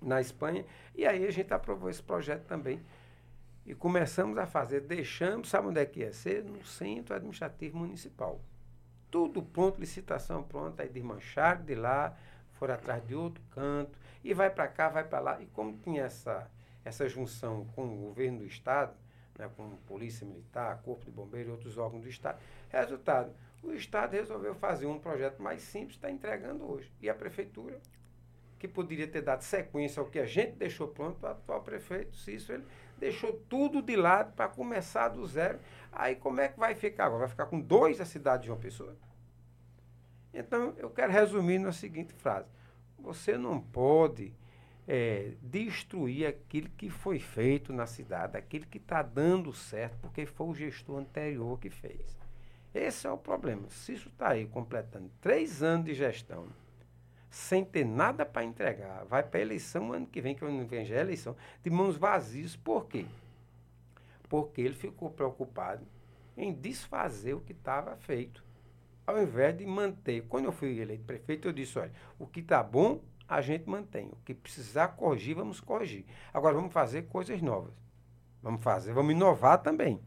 [0.00, 2.80] na Espanha, e aí a gente aprovou esse projeto também.
[3.64, 6.44] E começamos a fazer, deixamos, sabe onde é que ia ser?
[6.44, 8.38] No Centro Administrativo Municipal.
[9.10, 12.14] Tudo pronto, licitação pronta, aí desmancharam de lá,
[12.52, 15.40] foram atrás de outro canto, e vai para cá, vai para lá.
[15.40, 16.50] E como tinha essa,
[16.84, 18.96] essa junção com o governo do Estado,
[19.38, 22.38] né, com Polícia Militar, Corpo de Bombeiro e outros órgãos do Estado,
[22.70, 26.90] resultado, o Estado resolveu fazer um projeto mais simples, está entregando hoje.
[27.00, 27.78] E a Prefeitura,
[28.58, 32.60] que poderia ter dado sequência ao que a gente deixou pronto, o atual prefeito Cícero,
[32.60, 32.66] ele
[32.98, 35.58] deixou tudo de lado para começar do zero.
[35.92, 37.20] Aí como é que vai ficar agora?
[37.20, 38.96] Vai ficar com dois a cidade de João Pessoa?
[40.32, 42.48] Então, eu quero resumir na seguinte frase.
[43.04, 44.32] Você não pode
[44.88, 50.46] é, destruir aquilo que foi feito na cidade, aquilo que está dando certo, porque foi
[50.46, 52.18] o gestor anterior que fez.
[52.74, 53.68] Esse é o problema.
[53.68, 56.48] Se isso está aí completando três anos de gestão,
[57.30, 60.70] sem ter nada para entregar, vai para a eleição ano que vem, que ano que
[60.76, 62.56] vem já é eleição, de mãos vazias.
[62.56, 63.04] Por quê?
[64.28, 65.86] Porque ele ficou preocupado
[66.36, 68.42] em desfazer o que estava feito,
[69.06, 70.22] ao invés de manter.
[70.28, 74.08] Quando eu fui eleito prefeito, eu disse: olha, o que está bom, a gente mantém.
[74.08, 76.04] O que precisar corrigir, vamos corrigir.
[76.32, 77.72] Agora vamos fazer coisas novas.
[78.42, 80.00] Vamos fazer, vamos inovar também.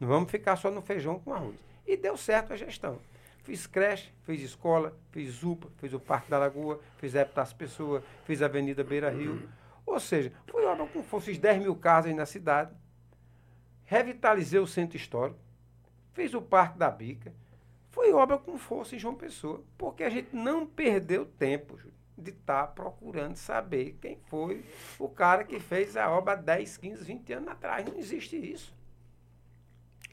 [0.00, 1.56] Não vamos ficar só no feijão com arroz.
[1.86, 2.98] E deu certo a gestão.
[3.42, 8.02] Fiz creche, fiz escola, fiz UPA, fiz o Parque da Lagoa, fiz Época das Pessoas,
[8.24, 9.46] fiz a Avenida Beira Rio.
[9.84, 12.74] Ou seja, foi obra com fiz 10 mil casas na cidade,
[13.84, 15.38] revitalizei o centro histórico,
[16.14, 17.34] fiz o Parque da Bica.
[17.94, 21.78] Foi obra com força em João Pessoa, porque a gente não perdeu tempo
[22.18, 24.64] de estar procurando saber quem foi
[24.98, 27.84] o cara que fez a obra há 10, 15, 20 anos atrás.
[27.86, 28.74] Não existe isso.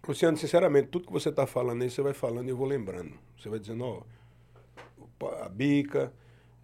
[0.07, 3.13] Luciano, sinceramente, tudo que você está falando aí, você vai falando e eu vou lembrando.
[3.39, 4.01] Você vai dizendo, ó,
[5.43, 6.13] a bica,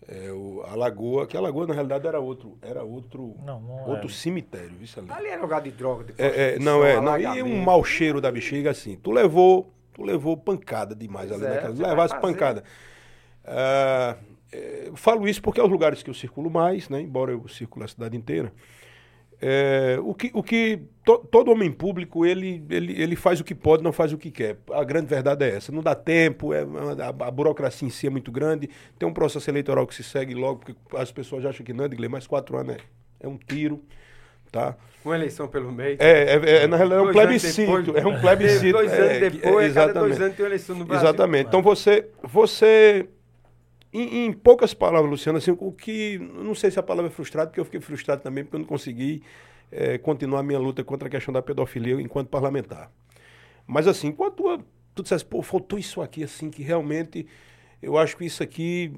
[0.07, 3.85] é, o- a lagoa, que a lagoa na realidade era outro, era outro, Não, não
[3.89, 4.11] outro é.
[4.11, 5.11] cemitério, isso ali.
[5.11, 8.21] Ali era lugar de droga, de É, é, não, é, não, e um mau cheiro
[8.21, 8.95] da bexiga assim.
[8.97, 11.75] Tu levou, tu levou pancada demais Pois ali é, naquela.
[11.75, 12.63] você vai Levasse pancada.
[13.43, 14.15] Ah,
[14.51, 17.01] é, falo isso porque é os lugares que eu circulo mais, né?
[17.01, 18.53] Embora eu circule a cidade inteira.
[19.39, 23.53] É, o que, o que to- todo homem público ele, ele, ele faz o que
[23.53, 24.57] pode, não faz o que quer.
[24.71, 25.71] A grande verdade é essa.
[25.71, 28.69] Não dá tempo, é, a, a burocracia em si é muito grande.
[28.97, 32.09] Tem um processo eleitoral que se segue logo, porque as pessoas acham que não, Edgley,
[32.09, 32.79] mais quatro anos é,
[33.19, 33.83] é um tiro,
[34.51, 34.75] tá?
[35.05, 35.95] Uma eleição pelo meio.
[35.99, 37.97] É, é, é, na realidade é um Dois plebiscito.
[37.97, 38.71] é um plebiscito.
[38.73, 40.21] Dois é, anos que- é, depois, cada dois exatamente.
[40.23, 41.07] anos tem uma eleição no Brasil.
[41.07, 41.47] Exatamente.
[41.47, 43.07] Então você, você
[43.93, 47.49] em, em poucas palavras, Luciano, assim, o que, não sei se a palavra é frustrado,
[47.49, 49.23] porque eu fiquei frustrado também porque eu não consegui
[49.71, 52.91] eh, continuar a minha luta contra a questão da pedofilia enquanto parlamentar.
[53.65, 54.61] Mas assim, enquanto
[54.93, 57.25] tu dissesse, pô, faltou isso aqui, assim, que realmente
[57.81, 58.91] eu acho que isso aqui,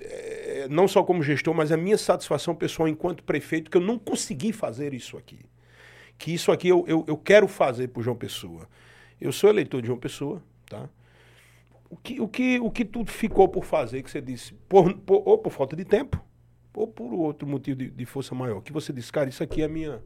[0.00, 3.98] eh, não só como gestor, mas a minha satisfação pessoal enquanto prefeito, que eu não
[3.98, 5.40] consegui fazer isso aqui.
[6.18, 8.68] Que isso aqui eu, eu, eu quero fazer por João Pessoa.
[9.20, 10.88] Eu sou eleitor de João Pessoa, tá?
[11.94, 15.22] o que, o que, o que tudo ficou por fazer, que você disse, por, por,
[15.24, 16.20] ou por falta de tempo,
[16.74, 19.68] ou por outro motivo de, de, força maior, que você disse, cara, isso aqui é
[19.68, 20.02] minha.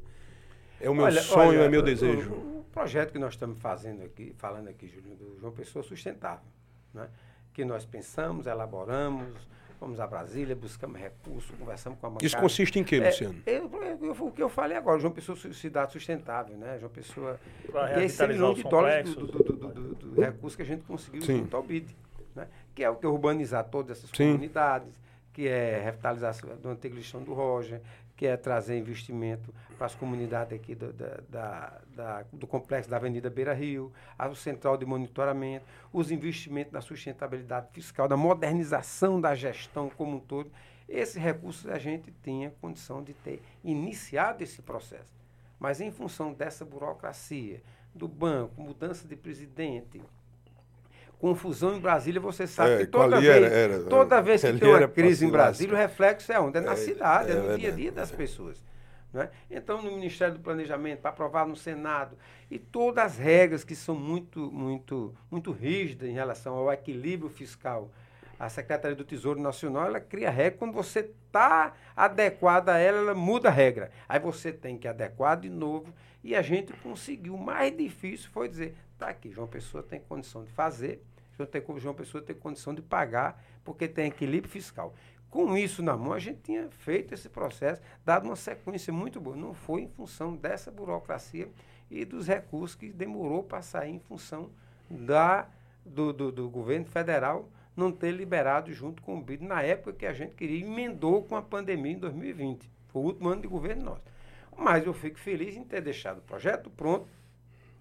[0.80, 2.30] É o meu olha, sonho, olha, é meu desejo.
[2.30, 6.47] O, o, projeto que nós estamos fazendo aqui, falando aqui, Júlio, do João Pessoa Sustentável,
[6.93, 7.09] né?
[7.55, 12.26] que nós pensamos, elaboramos, Fomos a Brasília, buscamos recursos, conversamos com a bancada.
[12.26, 13.42] Isso consiste em quê, é, Luciano?
[13.46, 13.70] É, eu,
[14.02, 16.78] eu, o que eu falei agora, João Pessoa cidade sustentável, né?
[16.80, 17.38] João Pessoa.
[17.96, 21.38] E esse milhão de dólares do, do, do, do, recurso que a gente conseguiu Sim.
[21.38, 21.94] junto ao BID.
[22.34, 22.48] Né?
[22.74, 24.32] Que é o que urbanizar todas essas Sim.
[24.32, 25.00] comunidades,
[25.32, 27.80] que é revitalização do antigo lixão do Roger,
[28.18, 32.96] que é trazer investimento para as comunidades aqui do, da, da, da, do complexo da
[32.96, 39.36] Avenida Beira Rio, a central de monitoramento, os investimentos na sustentabilidade fiscal, na modernização da
[39.36, 40.50] gestão como um todo.
[40.88, 45.16] Esses recursos a gente tinha condição de ter iniciado esse processo.
[45.60, 47.62] Mas em função dessa burocracia,
[47.94, 50.02] do banco, mudança de presidente,
[51.18, 54.68] confusão em Brasília, você sabe é, que toda vez, era, era, toda vez que tem
[54.68, 56.58] uma crise em Brasília, o reflexo é onde?
[56.58, 58.62] É na é, cidade, é, é no dia a dia das pessoas.
[59.12, 59.28] Né?
[59.50, 62.16] Então, no Ministério do Planejamento, para aprovar no Senado,
[62.50, 67.90] e todas as regras que são muito, muito, muito rígidas em relação ao equilíbrio fiscal.
[68.38, 73.14] A Secretaria do Tesouro Nacional, ela cria regra, quando você está adequado a ela, ela
[73.14, 73.90] muda a regra.
[74.08, 75.92] Aí você tem que adequar de novo,
[76.22, 77.34] e a gente conseguiu.
[77.34, 81.03] O mais difícil foi dizer, tá aqui, João Pessoa tem condição de fazer,
[81.78, 84.94] João Pessoa tem condição de pagar, porque tem equilíbrio fiscal.
[85.30, 89.36] Com isso na mão, a gente tinha feito esse processo, dado uma sequência muito boa.
[89.36, 91.49] Não foi em função dessa burocracia
[91.90, 94.51] e dos recursos que demorou para sair em função
[94.90, 95.46] da,
[95.84, 100.07] do, do, do governo federal não ter liberado junto com o BID na época que
[100.07, 102.68] a gente queria, emendou com a pandemia em 2020.
[102.88, 104.03] Foi o último ano de governo nosso.
[104.57, 107.07] Mas eu fico feliz em ter deixado o projeto pronto,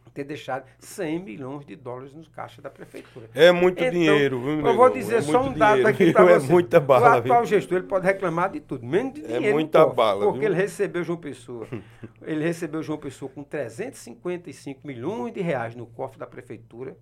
[0.10, 3.30] ter deixado 100 milhões de dólares nos caixas da prefeitura.
[3.34, 6.40] É muito então, dinheiro, viu, Eu vou dizer é só um dado dinheiro, aqui para
[6.40, 6.48] você.
[6.48, 7.50] É muita bala, O atual viu?
[7.50, 9.48] gestor ele pode reclamar de tudo, menos de é dinheiro.
[9.48, 10.50] É muita bala, Porque viu?
[10.50, 11.68] ele recebeu João Pessoa.
[12.22, 16.98] ele recebeu João Pessoa com 355 milhões de reais no cofre da prefeitura,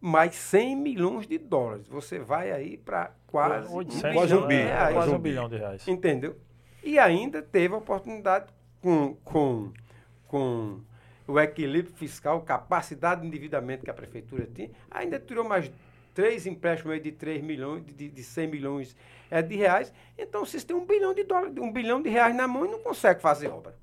[0.00, 1.86] mais 100 milhões de dólares.
[1.88, 5.86] Você vai aí para quase, um, quase um bilhão, é, quase um bilhão de reais.
[5.88, 6.36] Entendeu?
[6.82, 9.72] E ainda teve a oportunidade com, com,
[10.26, 10.80] com
[11.28, 15.70] o equilíbrio fiscal, capacidade de endividamento que a prefeitura tinha, ainda tirou mais
[16.14, 18.96] três empréstimos de 3 milhões, de, de 100 milhões
[19.30, 19.92] é, de reais.
[20.16, 22.80] Então, vocês têm um bilhão de dólares, um bilhão de reais na mão e não
[22.80, 23.76] consegue fazer obra.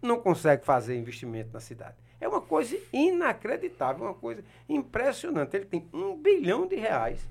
[0.00, 1.96] Não consegue fazer investimento na cidade.
[2.20, 5.56] É uma coisa inacreditável, uma coisa impressionante.
[5.56, 7.28] Ele tem um bilhão de reais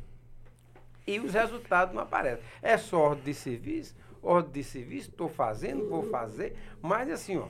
[1.08, 2.44] e os resultados não aparecem.
[2.62, 7.48] É só ordem de serviço, ordem de serviço, estou fazendo, vou fazer, mas assim, ó,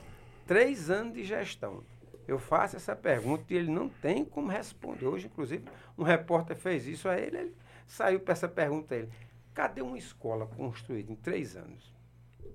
[0.48, 1.84] três anos de gestão.
[2.26, 5.06] Eu faço essa pergunta e ele não tem como responder.
[5.06, 5.62] Hoje, inclusive,
[5.96, 9.10] um repórter fez isso a ele, ele saiu para essa pergunta a ele.
[9.52, 11.94] Cadê uma escola construída em três anos?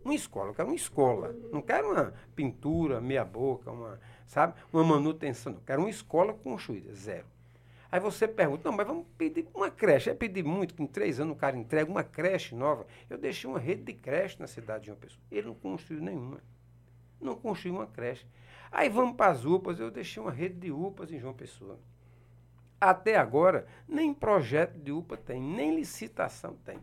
[0.03, 1.35] Uma escola, eu quero uma escola.
[1.51, 4.55] Não quero uma pintura, meia boca, uma, sabe?
[4.73, 5.53] Uma manutenção.
[5.53, 5.61] Não.
[5.61, 7.27] Quero uma escola construída, zero.
[7.91, 10.09] Aí você pergunta, não, mas vamos pedir uma creche.
[10.09, 12.87] É pedir muito, que em três anos o cara entrega uma creche nova.
[13.07, 15.21] Eu deixei uma rede de creche na cidade de uma pessoa.
[15.29, 16.41] Ele não construiu nenhuma
[17.23, 18.25] não construí uma creche.
[18.71, 21.79] Aí vamos para as UPAs, eu deixei uma rede de UPAs em João Pessoa.
[22.81, 26.79] Até agora, nem projeto de UPA tem, nem licitação tem.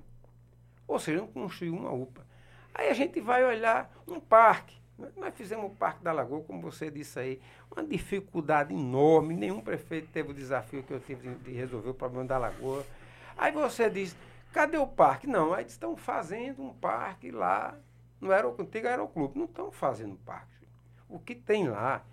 [0.86, 2.26] Ou seja, não construiu uma UPA.
[2.74, 4.80] Aí a gente vai olhar um parque.
[5.16, 9.34] Nós fizemos o Parque da Lagoa, como você disse aí, uma dificuldade enorme.
[9.34, 12.84] Nenhum prefeito teve o desafio que eu tive de resolver o problema da Lagoa.
[13.36, 14.14] Aí você diz,
[14.52, 15.26] cadê o parque?
[15.26, 17.78] Não, aí estão fazendo um parque lá
[18.20, 19.38] no antigo aeroclube.
[19.38, 20.68] Não estão fazendo parque.
[21.08, 22.04] O que tem lá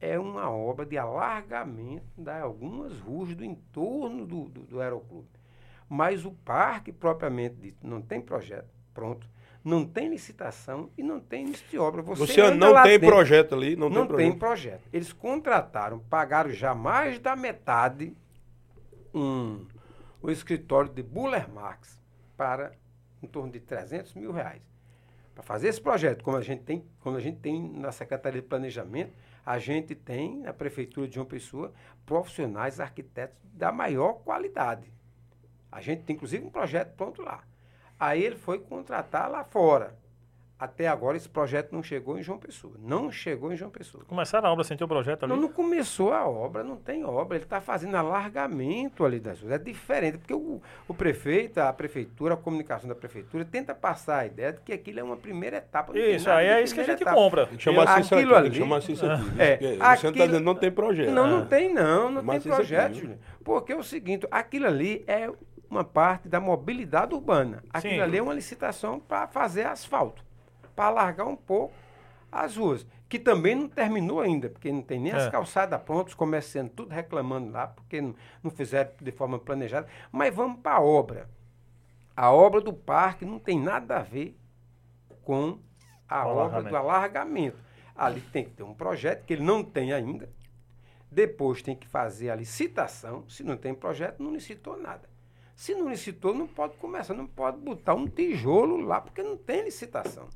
[0.00, 5.28] é uma obra de alargamento de algumas ruas do entorno do, do, do aeroclube.
[5.88, 9.26] Mas o parque, propriamente dito, não tem projeto pronto,
[9.64, 12.02] não tem licitação e não tem início de obra.
[12.02, 13.76] Você, Você não tem dentro, projeto ali?
[13.76, 14.30] Não, não tem, projeto.
[14.30, 14.88] tem projeto.
[14.92, 18.14] Eles contrataram, pagaram já mais da metade
[19.14, 19.66] um,
[20.22, 21.98] um escritório de Buller Marx
[22.36, 22.72] para
[23.22, 24.62] em torno de 300 mil reais.
[25.40, 28.46] Para fazer esse projeto, como a gente tem, como a gente tem na Secretaria de
[28.46, 29.14] Planejamento,
[29.44, 31.72] a gente tem na Prefeitura de João Pessoa
[32.04, 34.92] profissionais arquitetos da maior qualidade.
[35.72, 37.42] A gente tem inclusive um projeto pronto lá.
[37.98, 39.96] Aí ele foi contratar lá fora.
[40.60, 42.74] Até agora esse projeto não chegou em João Pessoa.
[42.78, 44.04] Não chegou em João Pessoa.
[44.06, 45.32] Começaram a obra sem ter o projeto ali?
[45.32, 47.38] Não, não começou a obra, não tem obra.
[47.38, 49.58] Ele está fazendo alargamento ali das coisas.
[49.58, 54.26] É diferente, porque o, o, prefeito, a prefeitura, a comunicação da prefeitura tenta passar a
[54.26, 55.98] ideia de que aquilo é uma primeira etapa.
[55.98, 57.16] Isso, aí é isso que a gente etapa.
[57.16, 57.48] compra.
[57.56, 58.58] Chama assim aquilo aqui, ali.
[58.58, 59.40] Chama isso aqui.
[59.40, 59.56] É,
[59.96, 61.10] você está dizendo não tem projeto.
[61.10, 63.18] Não, não tem não, não Mas tem projeto, Júlio.
[63.42, 65.30] Porque é o seguinte, aquilo ali é
[65.70, 67.64] uma parte da mobilidade urbana.
[67.72, 68.00] Aquilo Sim.
[68.00, 70.28] ali é uma licitação para fazer asfalto
[70.80, 71.74] para alargar um pouco
[72.32, 75.16] as ruas, que também não terminou ainda, porque não tem nem é.
[75.16, 79.86] as calçadas prontas, comerciantes tudo reclamando lá, porque não, não fizeram de forma planejada.
[80.10, 81.28] Mas vamos para a obra.
[82.16, 84.34] A obra do parque não tem nada a ver
[85.22, 85.58] com
[86.08, 87.58] a o obra do alargamento.
[87.94, 90.30] Ali tem que ter um projeto que ele não tem ainda.
[91.10, 93.28] Depois tem que fazer a licitação.
[93.28, 95.10] Se não tem projeto, não licitou nada.
[95.54, 99.64] Se não licitou, não pode começar, não pode botar um tijolo lá, porque não tem
[99.64, 100.26] licitação.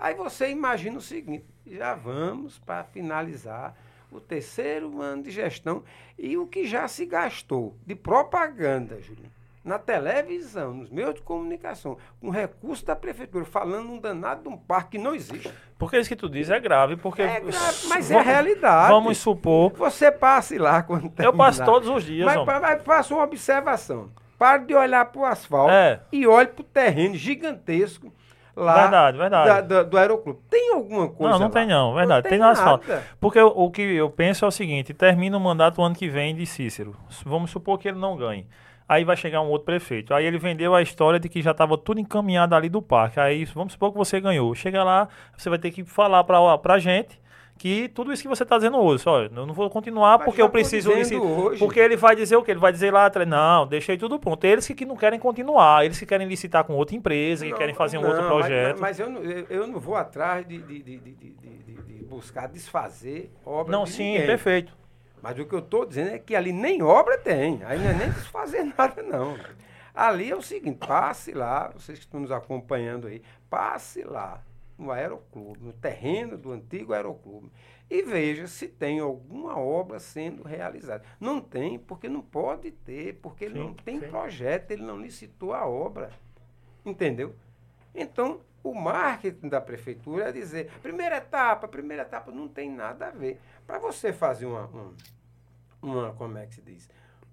[0.00, 3.76] Aí você imagina o seguinte: já vamos para finalizar
[4.10, 5.84] o terceiro ano de gestão
[6.18, 9.30] e o que já se gastou de propaganda, Julinho,
[9.62, 14.56] na televisão, nos meios de comunicação, com recurso da prefeitura, falando um danado de um
[14.56, 15.52] parque que não existe.
[15.78, 17.22] Porque isso que tu diz é grave, porque...
[17.22, 18.92] É grave, mas é realidade.
[18.92, 19.72] Vamos supor...
[19.74, 24.10] Você passe lá quando Eu passo todos os dias, Mas, mas faça uma observação.
[24.38, 26.00] Pare de olhar para o asfalto é.
[26.10, 28.10] e olhe para o terreno gigantesco
[28.56, 29.48] lá verdade, verdade.
[29.48, 30.40] Da, da, do aeroclube.
[30.48, 31.52] Tem alguma coisa Não, não lá?
[31.52, 32.16] tem não, verdade.
[32.16, 32.86] Não tem, tem no asfalto.
[33.18, 36.08] Porque o, o, que eu penso é o seguinte, termina o mandato o ano que
[36.08, 36.96] vem de Cícero.
[37.24, 38.46] Vamos supor que ele não ganhe.
[38.88, 40.12] Aí vai chegar um outro prefeito.
[40.12, 43.20] Aí ele vendeu a história de que já estava tudo encaminhado ali do parque.
[43.20, 44.52] Aí vamos supor que você ganhou.
[44.54, 47.20] Chega lá, você vai ter que falar para a gente
[47.60, 50.40] que tudo isso que você está dizendo hoje, olha, eu não vou continuar Mas porque
[50.40, 51.20] eu preciso licitar.
[51.58, 52.52] Porque ele vai dizer o quê?
[52.52, 54.42] Ele vai dizer lá, não, deixei tudo pronto.
[54.46, 57.58] Eles que, que não querem continuar, eles que querem licitar com outra empresa, não, que
[57.58, 58.80] querem fazer um não, outro projeto.
[58.80, 63.70] Mas, mas eu, não, eu não vou atrás de, de, de, de buscar desfazer obra
[63.70, 64.26] Não, sim, ninguém.
[64.26, 64.74] perfeito.
[65.20, 67.92] Mas o que eu estou dizendo é que ali nem obra tem, aí não é
[67.92, 69.36] nem desfazer nada, não.
[69.94, 74.40] Ali é o seguinte, passe lá, vocês que estão nos acompanhando aí, passe lá
[74.80, 77.50] no aeroclube, no terreno do antigo aeroclube,
[77.88, 81.04] e veja se tem alguma obra sendo realizada.
[81.18, 84.08] Não tem, porque não pode ter, porque sim, ele não tem sim.
[84.08, 86.10] projeto, ele não licitou a obra.
[86.84, 87.34] Entendeu?
[87.94, 93.10] Então, o marketing da prefeitura é dizer, primeira etapa, primeira etapa, não tem nada a
[93.10, 93.40] ver.
[93.66, 94.94] Para você fazer uma, uma,
[95.82, 96.88] uma, como é que se diz,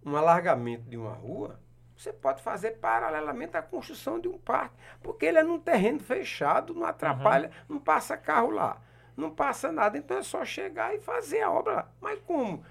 [0.05, 1.59] um alargamento de uma rua,
[1.97, 6.73] você pode fazer paralelamente à construção de um parque, porque ele é num terreno fechado,
[6.75, 7.75] não atrapalha, uhum.
[7.75, 8.79] não passa carro lá,
[9.15, 9.97] não passa nada.
[9.97, 11.91] Então é só chegar e fazer a obra lá.
[11.99, 12.63] Mas como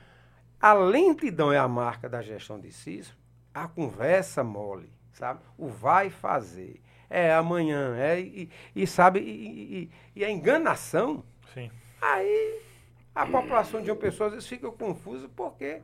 [0.61, 3.17] a lentidão é a marca da gestão de Cícero,
[3.53, 5.41] a conversa mole, sabe?
[5.59, 11.71] O vai fazer, é amanhã, é, e, e sabe, e, e, e, a enganação, Sim.
[12.01, 12.61] aí
[13.13, 15.81] a população de uma pessoa às vezes fica confusa porque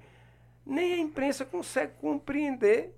[0.64, 2.94] nem a imprensa consegue compreender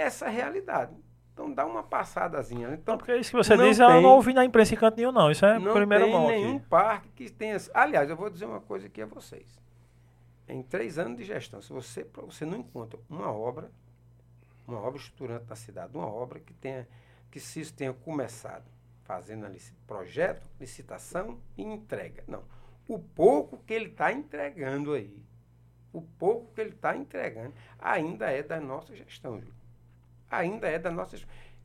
[0.00, 0.94] essa realidade.
[1.36, 2.70] Então dá uma passadazinha.
[2.72, 4.96] Então, não, porque isso que você diz, tem, eu não ouvi na imprensa em canto
[4.96, 5.30] nenhum, não.
[5.30, 7.58] Isso é não primeiro Não tem nenhum parque que tenha.
[7.74, 9.60] Aliás, eu vou dizer uma coisa aqui a vocês.
[10.48, 13.70] Em três anos de gestão, se você, você não encontra uma obra,
[14.66, 16.88] uma obra estruturante da cidade, uma obra que tenha,
[17.30, 18.64] que se isso tenha começado
[19.04, 22.24] fazendo ali projeto, licitação e entrega.
[22.26, 22.44] Não.
[22.88, 25.22] O pouco que ele está entregando aí,
[25.92, 29.55] o pouco que ele está entregando, ainda é da nossa gestão, Júlio
[30.36, 31.16] ainda é da nossa.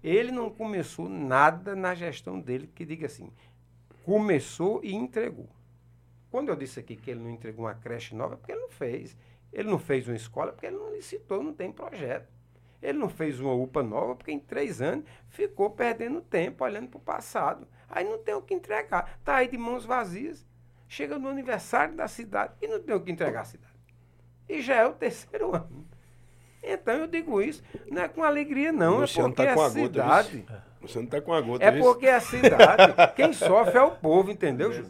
[0.03, 3.31] Ele não começou nada na gestão dele que diga assim,
[4.03, 5.49] começou e entregou.
[6.31, 8.69] Quando eu disse aqui que ele não entregou uma creche nova, é porque ele não
[8.69, 9.17] fez.
[9.51, 12.31] Ele não fez uma escola porque ele não licitou, não tem projeto.
[12.81, 16.97] Ele não fez uma UPA nova porque em três anos ficou perdendo tempo olhando para
[16.97, 17.67] o passado.
[17.87, 19.17] Aí não tem o que entregar.
[19.19, 20.47] Está aí de mãos vazias.
[20.87, 23.71] Chega no aniversário da cidade e não tem o que entregar à cidade.
[24.49, 25.87] E já é o terceiro ano.
[26.63, 29.69] Então eu digo isso, não é com alegria, não, é porque tá com a, a
[29.69, 30.37] cidade.
[30.37, 31.63] Gota, você não está com a gota.
[31.63, 34.83] É porque a cidade, quem sofre é o povo, entendeu, Ju?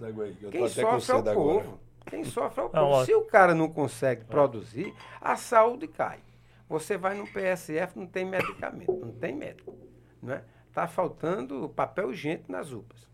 [0.52, 1.80] Quem sofre é o povo.
[2.06, 3.06] Quem sofre é o povo.
[3.06, 6.20] Se o cara não consegue produzir, a saúde cai.
[6.68, 9.76] Você vai no PSF, não tem medicamento, não tem médico.
[10.22, 10.44] Né?
[10.74, 13.10] Tá faltando papel higiênico nas UPAs.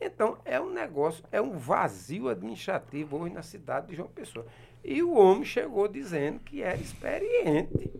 [0.00, 4.46] Então, é um negócio, é um vazio administrativo hoje na cidade de João Pessoa.
[4.88, 7.90] E o homem chegou dizendo que era experiente,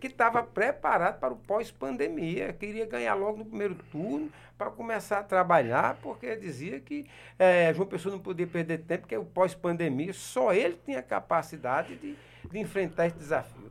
[0.00, 5.22] que estava preparado para o pós-pandemia, queria ganhar logo no primeiro turno para começar a
[5.22, 7.06] trabalhar, porque dizia que
[7.38, 12.16] é, João Pessoa não podia perder tempo, porque o pós-pandemia só ele tinha capacidade de,
[12.50, 13.70] de enfrentar esse desafio.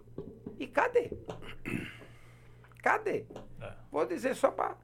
[0.59, 1.09] E cadê?
[2.83, 3.25] Cadê?
[3.59, 3.73] É.
[3.91, 4.77] Vou dizer só para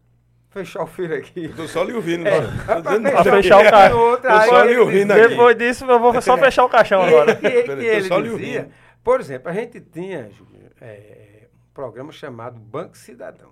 [0.56, 1.50] fechar o feiro aqui.
[1.50, 2.26] Tô só lhe ouvindo.
[2.28, 3.12] É, né?
[3.12, 3.96] pra fechar o cara.
[3.96, 5.30] outra, Tô só lhe ouvindo dizia- aqui.
[5.36, 7.32] Depois disso, eu vou só fechar o caixão E, agora.
[7.34, 8.70] e- e tô ele dizia,
[9.04, 13.52] por exemplo, a gente tinha, Júlio, é, um programa chamado Banco Cidadão.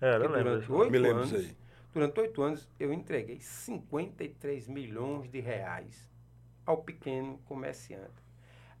[0.00, 0.44] É, que eu lembro.
[0.44, 1.56] durante oito Me lembro anos, aí.
[1.94, 6.08] durante oito anos, eu entreguei 53 milhões de reais
[6.66, 8.28] ao pequeno comerciante.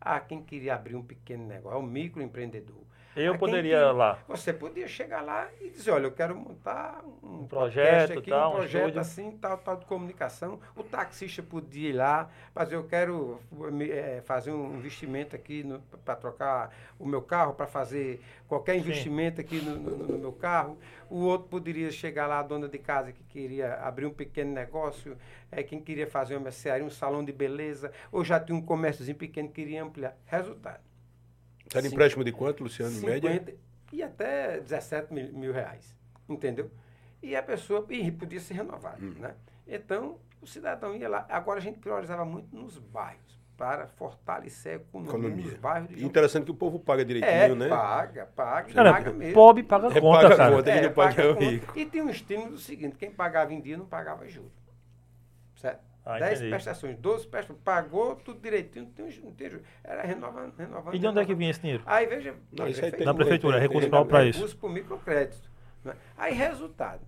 [0.00, 2.82] A quem queria abrir um pequeno negócio, ao microempreendedor.
[3.16, 4.18] Eu poderia queria- lá.
[4.28, 8.50] Você podia chegar lá e dizer, olha, eu quero montar um, Um projeto, aqui, tal,
[8.50, 9.00] um um projeto estúdio.
[9.00, 10.60] assim, tal, tal de comunicação.
[10.76, 13.40] O taxista podia ir lá, mas eu quero
[13.80, 15.64] eh, fazer um investimento aqui
[16.04, 20.78] para trocar o meu carro, para fazer qualquer investimento aqui no, no- no meu carro.
[21.08, 25.16] O outro poderia chegar lá, a dona de casa que queria abrir um pequeno negócio,
[25.50, 29.16] é, quem queria fazer uma mercearia, um salão de beleza, ou já tinha um comérciozinho
[29.18, 30.16] pequeno que queria ampliar.
[30.26, 30.88] Resultado.
[31.72, 31.88] Era Sim.
[31.94, 33.30] empréstimo de quanto, Luciano, em média?
[33.32, 33.54] 50
[33.92, 35.94] e até 17 mil, mil reais.
[36.28, 36.70] Entendeu?
[37.22, 38.96] E a pessoa e podia se renovar.
[39.00, 39.14] Hum.
[39.18, 39.34] Né?
[39.66, 41.26] Então, o cidadão ia lá.
[41.28, 45.44] Agora a gente priorizava muito nos bairros, para fortalecer a economia, Economia.
[45.44, 47.68] nos bairros de Interessante que o povo paga direitinho, é, né?
[47.68, 49.34] paga, paga, Cara, paga mesmo.
[49.34, 50.56] pobre paga É, conta, paga cara.
[50.56, 50.80] conta.
[50.80, 51.78] Que pagar o conta.
[51.78, 54.50] E tem um estímulo do seguinte, quem pagava em dia não pagava juros.
[55.56, 55.89] Certo?
[56.16, 56.50] Ah, 10 entendi.
[56.50, 59.66] prestações, 12 prestações, pagou tudo direitinho, não tem, não tem juros.
[59.84, 60.94] Era renovando, renovando.
[60.94, 61.82] E de onde é que vinha esse dinheiro?
[61.86, 64.38] Aí veja, Não, isso aí tem- Na prefeitura, tem- recurso para isso.
[64.38, 65.50] recurso por microcrédito.
[65.84, 65.94] né?
[66.16, 67.00] Aí, resultado.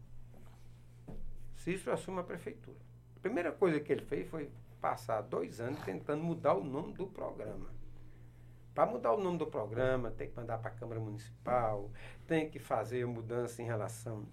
[1.57, 2.77] Cícero assume a prefeitura.
[3.17, 4.51] A primeira coisa que ele fez foi
[4.81, 7.71] passar dois anos tentando mudar o nome do programa.
[8.75, 11.91] Para mudar o nome do programa, tem que mandar para a Câmara Municipal,
[12.27, 14.27] tem que fazer mudança em relação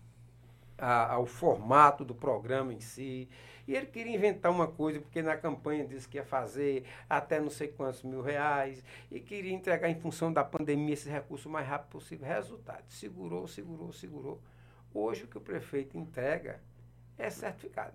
[0.80, 3.30] a- ao formato do programa em si.
[3.68, 7.50] E ele queria inventar uma coisa, porque na campanha disse que ia fazer até não
[7.52, 11.68] sei quantos mil reais, e queria entregar em função da pandemia esse recurso o mais
[11.68, 12.28] rápido possível.
[12.28, 14.42] Resultado, segurou, segurou, segurou.
[14.94, 16.60] Hoje o que o prefeito entrega
[17.18, 17.94] é certificado.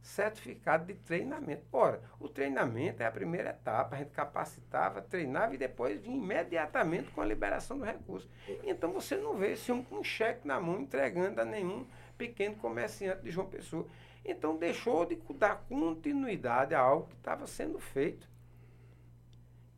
[0.00, 1.64] Certificado de treinamento.
[1.72, 7.10] Ora, o treinamento é a primeira etapa, a gente capacitava, treinava e depois vinha imediatamente
[7.10, 8.28] com a liberação do recurso.
[8.64, 11.86] Então você não vê esse homem com um cheque na mão entregando a nenhum
[12.16, 13.86] pequeno comerciante de João Pessoa.
[14.24, 18.28] Então deixou de dar continuidade a algo que estava sendo feito.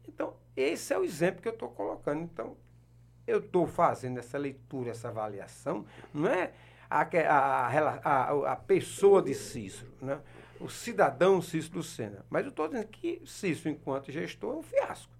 [0.07, 2.23] Então, esse é o exemplo que eu estou colocando.
[2.23, 2.57] Então,
[3.27, 6.53] eu estou fazendo essa leitura, essa avaliação, não é
[6.91, 10.21] a, a, a- a pessoa de Cícero, né?
[10.61, 12.27] o cidadão Cícero Lucena.
[12.29, 15.13] Mas eu estou dizendo que Cícero, enquanto gestor, é um fiasco.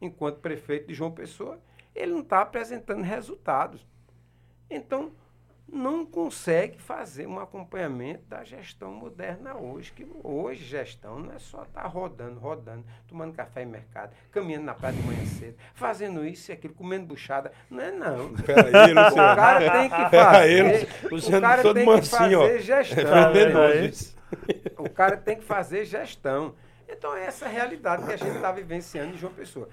[0.00, 1.58] Enquanto prefeito de João Pessoa,
[1.94, 3.86] ele não está apresentando resultados.
[4.70, 5.12] Então,
[5.68, 9.92] não consegue fazer um acompanhamento da gestão moderna hoje.
[9.92, 14.74] Que hoje gestão não é só estar rodando, rodando, tomando café em mercado, caminhando na
[14.74, 17.52] praia de manhã cedo, fazendo isso e aquilo, comendo buchada.
[17.68, 18.32] Não é não.
[18.42, 19.36] Peraí, O Luciano.
[19.36, 20.88] cara tem que Peraí, fazer.
[21.12, 22.42] Luciano, o cara tem que mansinho, ó.
[22.42, 23.04] fazer gestão.
[23.04, 23.88] Tá aí?
[23.88, 24.16] isso.
[24.78, 26.54] O cara tem que fazer gestão.
[26.88, 29.68] Então, é essa a realidade que a gente está vivenciando em João Pessoa.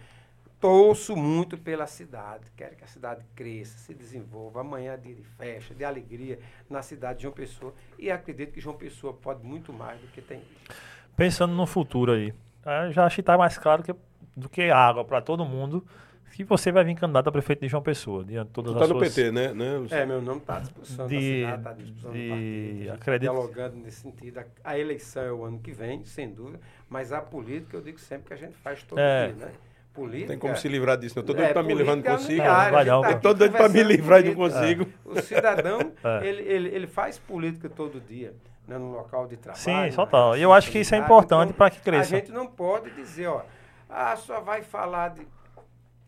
[0.68, 4.62] Torço muito pela cidade, quero que a cidade cresça, se desenvolva.
[4.62, 6.40] Amanhã é dia de festa, de alegria
[6.70, 7.74] na cidade de João Pessoa.
[8.00, 10.78] E acredito que João Pessoa pode muito mais do que tem hoje.
[11.18, 12.34] Pensando no futuro aí,
[12.66, 13.94] eh, já acho que está mais claro que,
[14.38, 15.86] do que água para todo mundo
[16.32, 18.88] que você vai vir candidato a prefeito de João Pessoa, diante de todas Tu as
[18.88, 19.14] tá no suas...
[19.14, 19.54] PT, né?
[19.54, 22.30] né É, meu nome está à disposição De- da cidade, está à disposição de- do
[22.30, 22.94] partido.
[22.94, 24.38] acredito- Dialogando nesse sentido.
[24.40, 28.00] A, a eleição é o ano que vem, sem dúvida, mas a política eu digo
[28.00, 29.28] sempre que a gente faz todo É.
[29.28, 29.52] dia, né?
[29.94, 30.30] Política...
[30.30, 31.20] Tem como se livrar disso.
[31.20, 32.44] Eu tô doido É, pra me levando política é consigo.
[32.44, 34.88] Vai a não, tá aqui Tô doido pra me livrar e não consigo.
[35.06, 36.28] O cidadão, É.
[36.28, 38.34] ele, ele, ele faz política todo dia,
[38.68, 39.62] né, no local de trabalho.
[39.64, 40.36] Sim, só na tal.
[40.38, 42.10] E eu acho que isso é importante Então, para que A cresça.
[42.10, 43.44] gente não pode dizer, ó,
[43.88, 45.28] ah, só vai falar de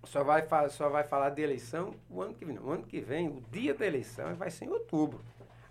[0.04, 2.56] só vai, só vai falar de eleição o ano que vem.
[2.56, 2.64] Não.
[2.64, 5.20] O ano que vem, o dia da eleição vai ser em outubro.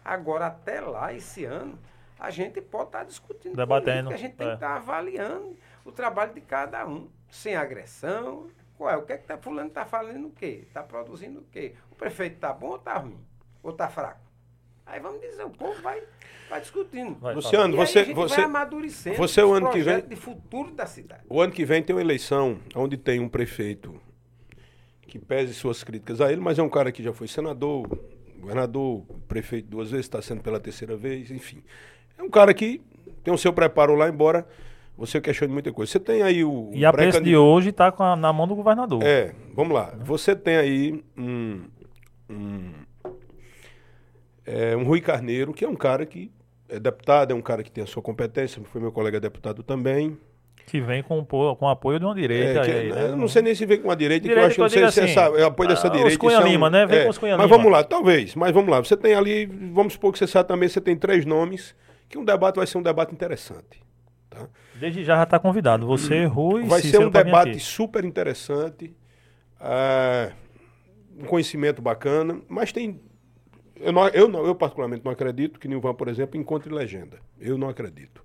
[0.05, 1.79] Agora, até lá, esse ano,
[2.19, 3.57] a gente pode estar discutindo.
[3.57, 4.51] Debatendo, política, A gente tem é.
[4.51, 8.49] que estar avaliando o trabalho de cada um, sem agressão.
[8.77, 8.97] Qual é?
[8.97, 10.65] O que é que tá, fulano está falando o quê?
[10.67, 11.75] Está produzindo o quê?
[11.93, 13.19] O prefeito está bom ou está ruim?
[13.63, 14.21] Ou está fraco?
[14.87, 16.03] Aí vamos dizer, o povo vai,
[16.51, 17.15] vai discutindo.
[17.21, 20.01] Vai, Luciano, E aí você, a gente você, vai amadurecendo você o ano que vem-
[20.07, 21.23] de futuro da cidade.
[21.29, 23.99] o ano que vem tem uma eleição onde tem um prefeito
[25.03, 27.87] que pese suas críticas a ele, mas é um cara que já foi senador,
[28.41, 31.63] governador, prefeito duas vezes, está sendo pela terceira vez, enfim.
[32.19, 32.83] É um cara que
[33.23, 34.47] tem o seu preparo lá, embora
[34.97, 35.91] você questione muita coisa.
[35.91, 36.71] Você tem aí o.
[36.73, 39.03] E a preço de hoje está na mão do governador.
[39.03, 39.93] É, vamos lá.
[39.99, 41.63] Você tem aí um,
[42.31, 42.73] um,
[44.47, 46.31] é, um Rui Carneiro, que é um cara que
[46.69, 50.17] é deputado, é um cara que tem a sua competência, foi meu colega deputado também.
[50.67, 52.61] Que vem com, com apoio de uma direita.
[52.61, 53.09] É, que, aí, né?
[53.11, 54.91] Eu não sei nem se vem com uma direita, Direita que eu acho que não
[54.93, 56.19] sei digo se assim, essa, é apoio dessa ah, os direita.
[56.19, 56.87] Cunha é um- Lima, né?
[56.87, 57.57] Vem com os Cunha Mas Lima.
[57.59, 58.79] vamos lá, talvez, mas vamos lá.
[58.79, 61.75] Você tem ali, vamos supor que você sabe também, você tem três nomes,
[62.09, 63.83] que um debate vai ser um debate interessante.
[64.31, 64.49] Tá?
[64.85, 65.87] Desde já já está convidado.
[65.87, 68.95] Você, Rui, Vai ser Cícero um pra vir debate super interessante,
[69.59, 70.31] é,
[71.19, 73.01] um conhecimento bacana, mas tem.
[73.77, 77.19] Eu, não, eu, não, eu particularmente não acredito que Nilvan, por exemplo, encontre legenda.
[77.41, 78.23] Eu não acredito.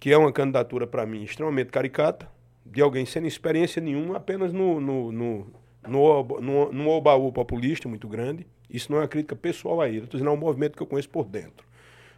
[0.00, 2.28] Que é uma candidatura, para mim, extremamente caricata,
[2.66, 5.46] de alguém sem experiência nenhuma, apenas no, no, no,
[5.86, 8.48] no, no, no populista muito grande.
[8.68, 9.98] Isso não é uma crítica pessoal a ele.
[9.98, 11.64] Estou dizendo, é um movimento que eu conheço por dentro.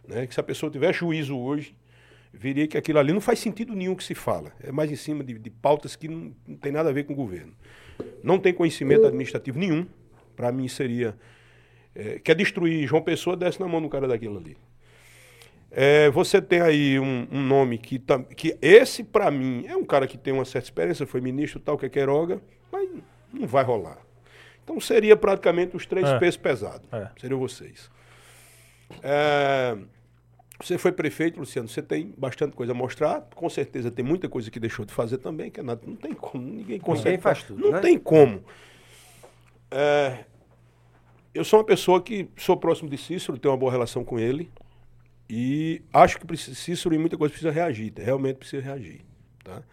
[0.07, 0.25] Né?
[0.25, 1.75] Que se a pessoa tiver juízo hoje,
[2.37, 4.51] viria que aquilo ali não faz sentido nenhum que se fala.
[4.61, 7.13] É mais em cima de, de pautas que não, não tem nada a ver com
[7.13, 7.53] o governo.
[8.23, 9.85] Não tem conhecimento administrativo nenhum.
[10.35, 11.15] Para mim seria.
[11.95, 14.57] é, quer destruir João Pessoa, desce na mão do cara daquilo ali.
[15.71, 18.01] É, você tem aí um, um nome que,
[18.35, 21.77] que esse, para mim, é um cara que tem uma certa experiência, foi ministro tal,
[21.77, 22.89] que é Queiroga, mas
[23.33, 23.97] não vai rolar.
[24.63, 26.17] Então seria praticamente os três É.
[26.17, 26.87] pesos pesados.
[26.93, 27.09] É.
[27.19, 27.89] Seriam vocês.
[29.03, 29.77] É,
[30.61, 33.21] você foi prefeito, Luciano, você tem bastante coisa a mostrar.
[33.35, 36.13] Com certeza tem muita coisa que deixou de fazer também, que é nada, não tem
[36.13, 37.21] como, ninguém consegue.
[37.21, 37.79] faz tudo, Não né?
[37.81, 38.43] tem como.
[39.71, 40.25] É,
[41.33, 44.49] eu sou uma pessoa que sou próximo de Cícero, tenho uma boa relação com ele.
[45.29, 49.01] E acho que precisa- Cícero em muita coisa precisa reagir, realmente precisa reagir.
[49.43, 49.63] Tá?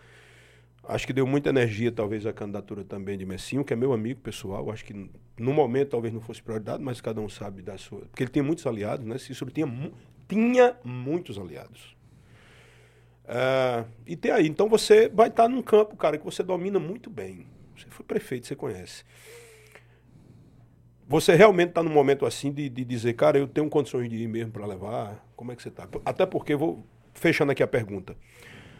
[0.84, 4.20] Acho que deu muita energia, talvez, a candidatura também de Messinho, que é meu amigo
[4.20, 4.70] pessoal.
[4.70, 5.08] Acho que
[5.38, 8.00] no momento talvez não fosse prioridade, mas cada um sabe da sua.
[8.00, 9.16] Porque ele tem muitos aliados, né?
[9.18, 9.66] Cícero tinha,
[10.28, 11.96] tinha muitos aliados.
[13.26, 14.46] Ah, e tem aí.
[14.46, 17.46] Então você vai estar num campo, cara, que você domina muito bem.
[17.76, 19.04] Você foi prefeito, você conhece.
[21.08, 24.28] Você realmente está num momento assim de, de dizer, cara, eu tenho condições de ir
[24.28, 25.26] mesmo para levar?
[25.36, 25.88] Como é que você está?
[26.04, 28.16] Até porque, vou fechando aqui a pergunta.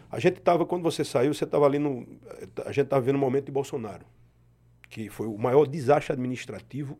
[0.09, 2.07] A gente estava, quando você saiu, você estava ali no.
[2.65, 4.05] A gente estava vendo o momento de Bolsonaro,
[4.89, 6.99] que foi o maior desastre administrativo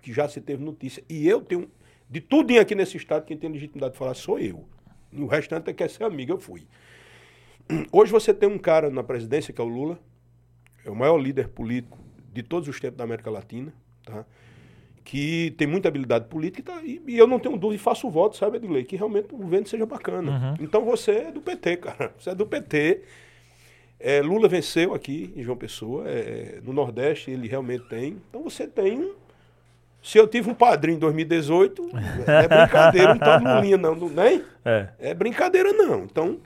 [0.00, 1.02] que já se teve notícia.
[1.08, 1.70] E eu tenho.
[2.08, 4.64] De tudinho aqui nesse estado, quem tem legitimidade de falar sou eu.
[5.12, 6.66] E o restante é quer ser amigo, eu fui.
[7.90, 9.98] Hoje você tem um cara na presidência, que é o Lula,
[10.84, 11.98] é o maior líder político
[12.32, 13.72] de todos os tempos da América Latina,
[14.04, 14.24] tá?
[15.02, 18.08] que tem muita habilidade política e, tá- e- e eu não tenho dúvida e faço
[18.10, 20.56] voto, sabe, Edgley, que realmente o governo seja bacana.
[20.64, 22.12] Então você é do PT, cara.
[22.18, 23.02] Você é do PT.
[24.00, 28.16] É, Lula venceu aqui em João Pessoa, é, no Nordeste ele realmente tem.
[28.28, 29.14] Então você tem um.
[30.04, 31.88] Se eu tive um padrinho em 2018,
[32.28, 34.44] é brincadeira, não tá Lulinha, não, não nem?
[34.62, 34.88] É.
[34.98, 36.04] É brincadeira, não.
[36.04, 36.42] Então,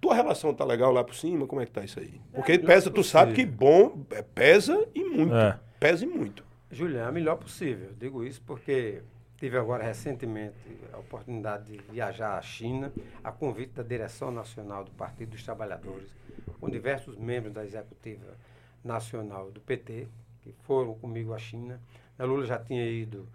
[0.00, 1.46] tua relação tá legal lá por cima?
[1.46, 2.20] Como é que tá isso aí?
[2.32, 5.32] Porque melhor pesa, tu sabe que bom, é, pesa e muito.
[5.32, 5.60] É.
[5.78, 6.44] Pesa e muito.
[6.72, 7.90] Julian, é o melhor possível.
[7.96, 9.00] Digo isso porque
[9.38, 10.56] tive agora recentemente
[10.92, 12.92] a oportunidade de viajar à China,
[13.22, 16.12] a convite da direção nacional do Partido dos Trabalhadores,
[16.60, 18.34] com diversos membros da executiva
[18.82, 20.08] nacional do PT,
[20.42, 21.80] que foram comigo à China.
[22.18, 23.28] A Lula já tinha ido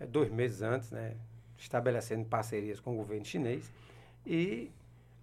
[0.00, 1.12] eh, dois meses antes, né,
[1.58, 3.70] estabelecendo parcerias com o governo chinês,
[4.26, 4.70] e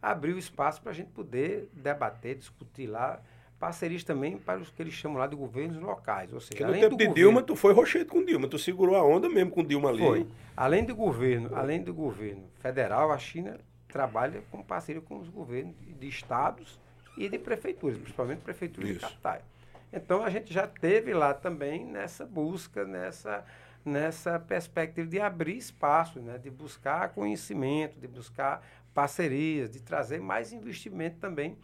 [0.01, 3.21] abriu espaço para a gente poder debater, discutir lá
[3.59, 6.33] parcerias também para os que eles chamam lá de governos locais.
[6.33, 8.47] Ou seja, Porque no além tempo de governo- Dilma, tu foi rochedo com Dilma.
[8.47, 9.99] Tu segurou a onda mesmo com Dilma ali.
[9.99, 10.27] foi.
[10.57, 15.75] Além do governo, além do governo federal, a China trabalha com parceria com os governos
[15.79, 16.79] de- de estados
[17.15, 19.01] e de prefeituras, principalmente prefeituras de Isso.
[19.05, 19.43] capitais.
[19.91, 23.45] Então a gente já teve lá também nessa busca, nessa
[23.83, 28.63] nessa perspectiva de abrir espaço, né, de buscar conhecimento, de buscar
[28.93, 31.57] parcerias, de trazer mais investimento também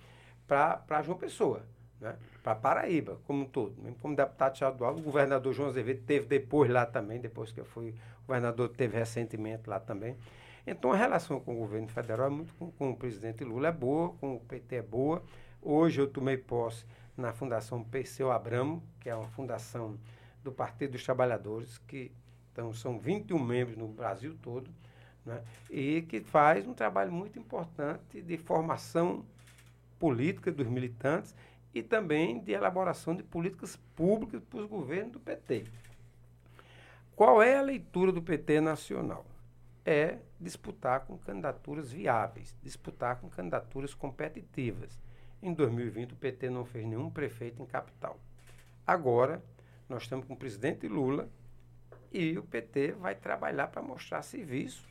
[0.48, 1.64] para João Pessoa,
[2.00, 2.16] né?
[2.42, 3.76] para Paraíba, como um todo.
[3.82, 7.66] Mesmo como deputado estadual, o governador João Azevedo teve depois lá também, depois que eu
[7.66, 7.94] fui
[8.26, 10.16] governador, teve recentemente lá também.
[10.66, 13.72] Então, a relação com o governo federal é muito com, com o presidente Lula é
[13.72, 15.22] boa, com o PT é boa.
[15.62, 16.86] Hoje eu tomei posse
[17.18, 19.98] na Fundação Perseu Abramo, que é uma fundação
[20.44, 22.12] do Partido dos Trabalhadores, que
[22.54, 24.70] então, são 21 membros no Brasil todo,
[25.26, 25.44] né?
[25.70, 29.24] e que faz um trabalho muito importante de formação
[30.00, 31.36] política dos militantes
[31.72, 35.66] e também de elaboração de políticas públicas para os governos do PT.
[37.16, 39.26] Qual é a leitura do PT nacional?
[39.86, 45.00] É disputar com candidaturas viáveis, disputar com candidaturas competitivas.
[45.42, 48.20] Em 2020, o PT não fez nenhum prefeito em capital.
[48.86, 49.44] Agora,
[49.88, 51.30] nós estamos com o presidente Lula
[52.12, 54.84] e o PT vai trabalhar para mostrar serviço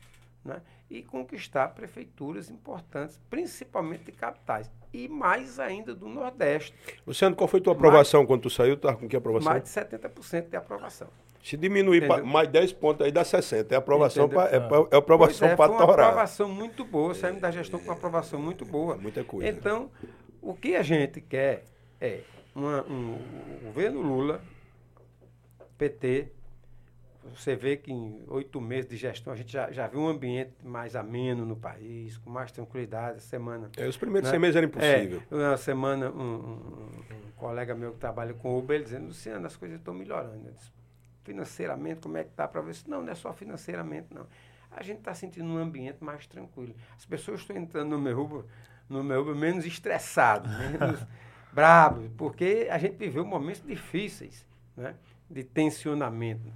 [0.45, 6.73] né, e conquistar prefeituras importantes, principalmente de capitais, e mais ainda do Nordeste.
[7.05, 8.77] Luciano, qual foi tua aprovação quando tu saiu?
[8.77, 9.51] Tá com que aprovação?
[9.51, 11.09] Mais de 70% de aprovação.
[11.43, 13.73] Se diminuir pra, mais 10 pontos aí dá 60.
[13.73, 17.13] É aprovação para é, pra- é aprovação Pois é, para foi uma aprovação muito boa,
[17.13, 18.95] saímos da gestão com uma aprovação muito boa.
[18.95, 19.47] É muita coisa.
[19.49, 19.89] Então,
[20.41, 21.63] O que a gente quer
[21.99, 22.21] é
[22.55, 24.41] uma, um, o governo Lula,
[25.77, 26.31] PT,
[27.35, 30.53] você vê que em oito meses de gestão a gente já, já viu um ambiente
[30.63, 33.21] mais ameno no país, com mais tranquilidade.
[33.21, 33.69] Semana.
[33.77, 34.31] É, os primeiros né?
[34.31, 35.21] seis meses era impossível.
[35.29, 39.45] É, uma semana, um, um, um, colega meu que trabalha com Uber, ele dizendo, Luciano,
[39.45, 40.51] as coisas estão melhorando.
[40.51, 40.71] Disse,
[41.23, 42.75] financeiramente, como é que está para ver?
[42.87, 44.25] Não, não é só financeiramente, não.
[44.71, 46.75] A gente está sentindo um ambiente mais tranquilo.
[46.95, 48.43] As pessoas estão entrando no meu Uber,
[48.89, 51.05] no meu menos estressados, menos
[51.51, 54.95] bravos, porque a gente viveu momentos difíceis, né?
[55.29, 56.51] de tensionamento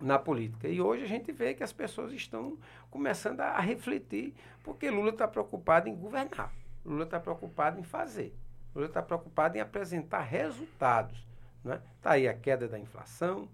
[0.00, 0.68] na política.
[0.68, 2.56] E hoje a gente vê que as pessoas estão
[2.90, 6.52] começando a refletir, porque Lula está preocupado em governar,
[6.84, 8.34] Lula está preocupado em fazer,
[8.74, 11.26] Lula está preocupado em apresentar resultados.
[11.60, 11.82] Está né?
[12.00, 13.48] Tá aí a queda da inflação,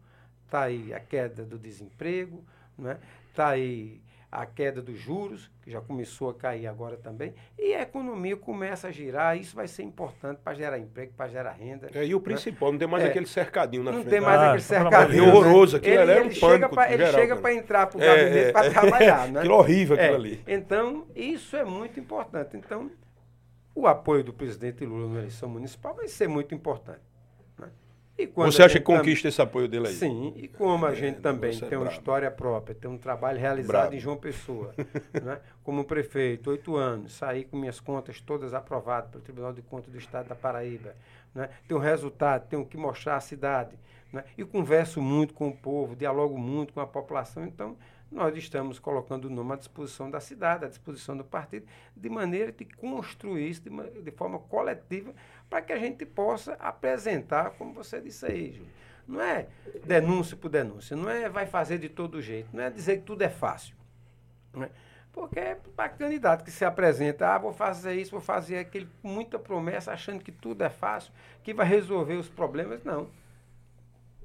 [0.44, 2.44] está aí a queda do desemprego,
[2.78, 2.99] está né?
[3.34, 7.82] Tá aí a queda dos juros, que já começou a cair agora também, e a
[7.82, 11.88] economia começa a girar, isso vai ser importante para gerar emprego, para gerar renda.
[11.94, 12.24] É, e o né?
[12.24, 12.72] principal, né?
[12.72, 14.12] não tem mais é, aquele cercadinho na não frente.
[14.12, 15.24] Não tem mais ah, aquele cercadinho.
[15.24, 18.00] É horroroso, aquilo ele, é um chega pra, Ele geral, chega para entrar para o
[18.00, 19.28] gabinete é, para trabalhar.
[19.28, 19.40] Né?
[19.40, 20.44] Aquilo horrível aquilo é, ali.
[20.46, 22.56] Então, isso é muito importante.
[22.56, 22.90] Então,
[23.74, 27.05] o apoio do presidente Lula na eleição municipal vai ser muito importante.
[28.34, 29.94] Você acha que conquista esse apoio dele aí?
[29.94, 33.38] Sim, e como a é, gente também é tem uma história própria, tem um trabalho
[33.38, 33.94] realizado bravo.
[33.94, 34.74] em João Pessoa,
[35.22, 35.38] né?
[35.62, 39.98] como prefeito, oito anos, saí com minhas contas todas aprovadas pelo Tribunal de Contas do
[39.98, 40.94] Estado da Paraíba,
[41.34, 41.50] né?
[41.68, 43.78] tenho resultado, tenho que mostrar a cidade,
[44.10, 44.24] né?
[44.38, 47.76] e converso muito com o povo, dialogo muito com a população, então
[48.10, 52.52] nós estamos colocando o nome à disposição da cidade, à disposição do partido, de maneira
[52.52, 53.70] de construir isso de,
[54.02, 55.12] de forma coletiva,
[55.49, 58.76] para que a gente possa apresentar, como você disse aí, Júlio.
[59.07, 59.47] Não é
[59.84, 63.22] denúncia por denúncia, não é vai fazer de todo jeito, não é dizer que tudo
[63.22, 63.76] é fácil.
[64.53, 64.68] Né?
[65.12, 69.09] Porque é para candidato que se apresenta, ah, vou fazer isso, vou fazer aquilo, com
[69.09, 72.82] muita promessa, achando que tudo é fácil, que vai resolver os problemas.
[72.82, 73.09] Não.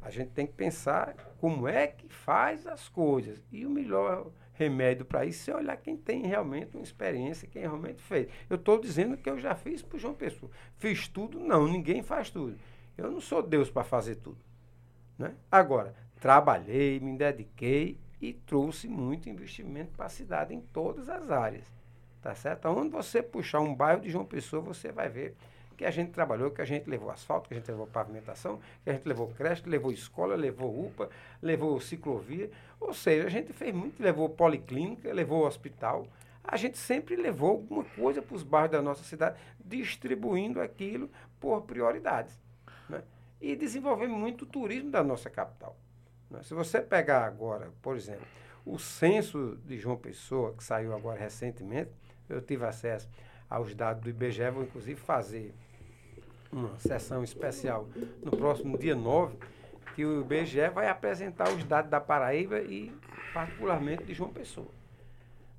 [0.01, 3.41] A gente tem que pensar como é que faz as coisas.
[3.51, 4.31] E o melhor
[4.61, 8.27] remédio para isso é olhar quem tem realmente uma experiência, quem realmente fez.
[8.49, 10.51] Eu estou dizendo que eu já fiz para o João Pessoa.
[10.77, 11.39] Fiz tudo?
[11.39, 12.57] Não, ninguém faz tudo.
[12.97, 14.37] Eu não sou Deus para fazer tudo.
[15.17, 15.33] Né?
[15.51, 21.65] Agora, trabalhei, me dediquei e trouxe muito investimento para a cidade em todas as áreas.
[22.21, 22.67] Tá certo?
[22.67, 25.35] Onde você puxar um bairro de João Pessoa, você vai ver
[25.81, 28.89] que a gente trabalhou, que a gente levou asfalto, que a gente levou pavimentação, que
[28.91, 31.09] a gente levou creche, levou escola, levou UPA,
[31.41, 32.51] levou ciclovia.
[32.79, 36.05] Ou seja, a gente fez muito, levou policlínica, levou hospital.
[36.43, 41.09] A gente sempre levou alguma coisa para os bairros da nossa cidade, distribuindo aquilo
[41.39, 42.39] por prioridades.
[42.87, 43.01] Né?
[43.41, 45.75] E desenvolvendo muito o turismo da nossa capital.
[46.29, 46.43] Né?
[46.43, 48.27] Se você pegar agora, por exemplo,
[48.63, 51.89] o censo de João Pessoa, que saiu agora recentemente,
[52.29, 53.09] eu tive acesso
[53.49, 55.55] aos dados do IBGE, vou inclusive fazer
[56.51, 57.87] uma sessão especial
[58.21, 59.37] no próximo dia 9,
[59.95, 62.91] que o IBGE vai apresentar os dados da Paraíba e
[63.33, 64.69] particularmente de João Pessoa.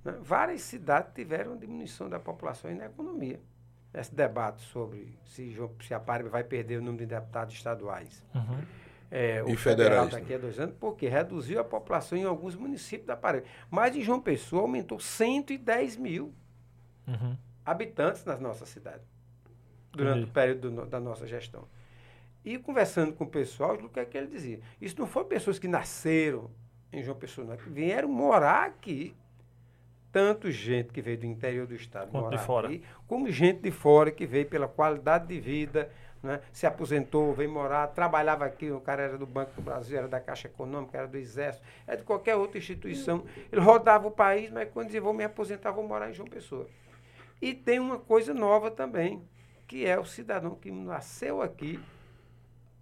[0.04, 0.14] Né?
[0.20, 3.40] Várias cidades tiveram diminuição da população e na economia.
[3.94, 8.24] Esse debate sobre se, se a Paraíba vai perder o número de deputados estaduais.
[8.34, 8.62] Uhum.
[9.10, 13.06] É, o e federal daqui a dois anos, porque reduziu a população em alguns municípios
[13.06, 13.46] da Paraíba.
[13.70, 16.32] Mas em João Pessoa aumentou 110 mil
[17.06, 17.36] uhum.
[17.66, 19.11] habitantes nas nossas cidades
[19.92, 21.66] durante o período do, da nossa gestão.
[22.44, 24.60] E conversando com o pessoal, o que é que ele dizia?
[24.80, 26.50] Isso não foram pessoas que nasceram
[26.92, 29.14] em João Pessoa, não, que vieram morar aqui.
[30.10, 32.68] Tanto gente que veio do interior do estado Quanto morar de fora.
[32.68, 35.90] aqui, como gente de fora que veio pela qualidade de vida,
[36.22, 36.40] né?
[36.52, 40.20] se aposentou, veio morar, trabalhava aqui, o cara era do Banco do Brasil, era da
[40.20, 43.24] Caixa Econômica, era do Exército, era de qualquer outra instituição.
[43.50, 46.68] Ele rodava o país, mas quando dizia, vou me aposentar, vou morar em João Pessoa.
[47.40, 49.22] E tem uma coisa nova também
[49.66, 51.80] que é o cidadão que nasceu aqui,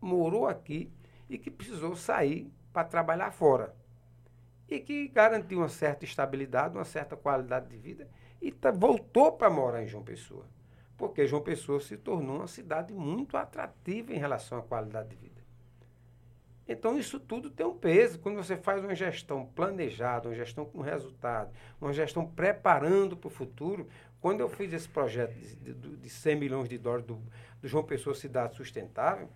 [0.00, 0.90] morou aqui
[1.28, 3.74] e que precisou sair para trabalhar fora.
[4.68, 8.08] E que garantiu uma certa estabilidade, uma certa qualidade de vida
[8.40, 10.46] e voltou para morar em João Pessoa.
[10.96, 15.40] Porque João Pessoa se tornou uma cidade muito atrativa em relação à qualidade de vida.
[16.68, 18.20] Então, isso tudo tem um peso.
[18.20, 21.50] Quando você faz uma gestão planejada, uma gestão com resultado,
[21.80, 23.88] uma gestão preparando para o futuro,
[24.20, 27.20] quando eu fiz esse projeto de, de, de 100 milhões de dólares do,
[27.60, 29.28] do, João Pessoa Cidade Sustentável,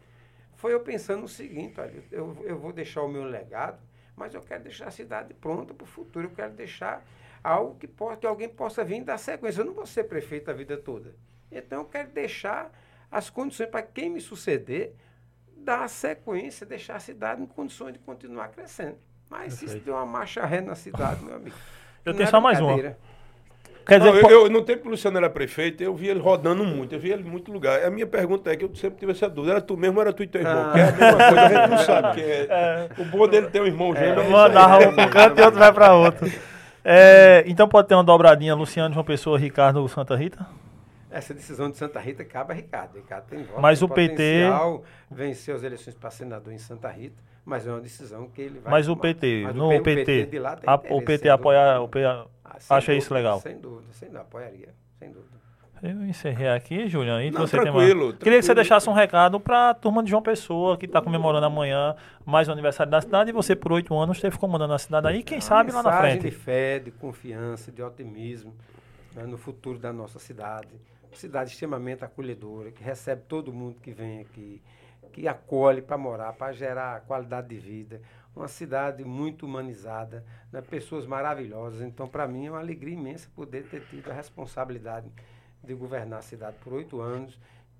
[0.57, 3.78] foi eu pensando o seguinte, olha, eu, eu vou deixar o meu legado,
[4.14, 7.05] mas eu quero deixar a cidade pronta para o futuro, eu quero deixar
[7.43, 9.61] algo que, possa, que alguém possa vir dar sequência.
[9.61, 11.14] Eu não vou ser prefeito a vida toda.
[11.51, 12.72] Então eu quero deixar
[13.11, 14.95] as condições para quem me suceder
[15.57, 18.99] dar sequência, deixar a cidade em condições de continuar crescendo.
[19.28, 19.70] Mas Perfeito.
[19.70, 21.57] se isso deu uma marcha ré na cidade, meu amigo.
[22.05, 22.97] Eu tenho é só mais uma.
[23.87, 26.09] Quer dizer, não, po- eu, eu, no tempo que o Luciano era prefeito, eu vi
[26.09, 27.85] ele rodando muito, eu vi ele em muito lugar.
[27.85, 29.53] A minha pergunta é que eu sempre tive essa dúvida.
[29.55, 30.59] Era tu mesmo ou era tu e teu irmão?
[30.59, 30.64] Ah.
[30.64, 32.89] Porque é a mesma coisa, a gente não sabe quem é.
[32.99, 34.09] O bom dele ter um irmão gêmeo.
[34.09, 34.30] é isso aí.
[34.30, 36.32] mandar um pro canto e outro vai pra outro.
[36.85, 40.47] É, então pode ter uma dobradinha Luciano, João Pessoa, Ricardo, Santa Rita?
[41.11, 42.97] Essa decisão de Santa Rita cabe a Ricardo.
[42.97, 44.43] Ricardo tem voto, Mas tem o PT
[45.11, 48.70] venceu as eleições para senador em Santa Rita, mas é uma decisão que ele vai
[48.72, 49.03] Mas o tomar.
[49.03, 51.89] PT, Mas no P- PT, de lá tem a- o PT sem apoia, o
[52.45, 53.40] Ah, acha isso legal?
[53.40, 55.45] Sem dúvida, sem dúvida, apoiaria, sem dúvida.
[55.82, 57.20] Eu encerrei aqui, Juliano.
[57.22, 58.18] E Não, você tem tranquilo, mais...
[58.18, 61.45] Queria que você deixasse um recado para a turma de João Pessoa, que está comemorando
[61.45, 63.28] amanhã mais um aniversário da cidade.
[63.28, 65.22] E você, por oito anos, esteve comandando a cidade aí.
[65.22, 66.22] Quem Uma sabe lá na frente.
[66.22, 68.55] de fé, de confiança, de otimismo
[69.14, 70.70] né, no futuro da nossa cidade.
[71.07, 74.62] Uma cidade extremamente acolhedora, que recebe todo mundo que vem aqui,
[75.12, 78.01] que acolhe para morar, para gerar qualidade de vida.
[78.35, 81.82] Uma cidade muito humanizada, né, pessoas maravilhosas.
[81.82, 85.09] Então, para mim, é uma alegria imensa poder ter tido a responsabilidade
[85.62, 87.39] de governar a cidade por oito anos.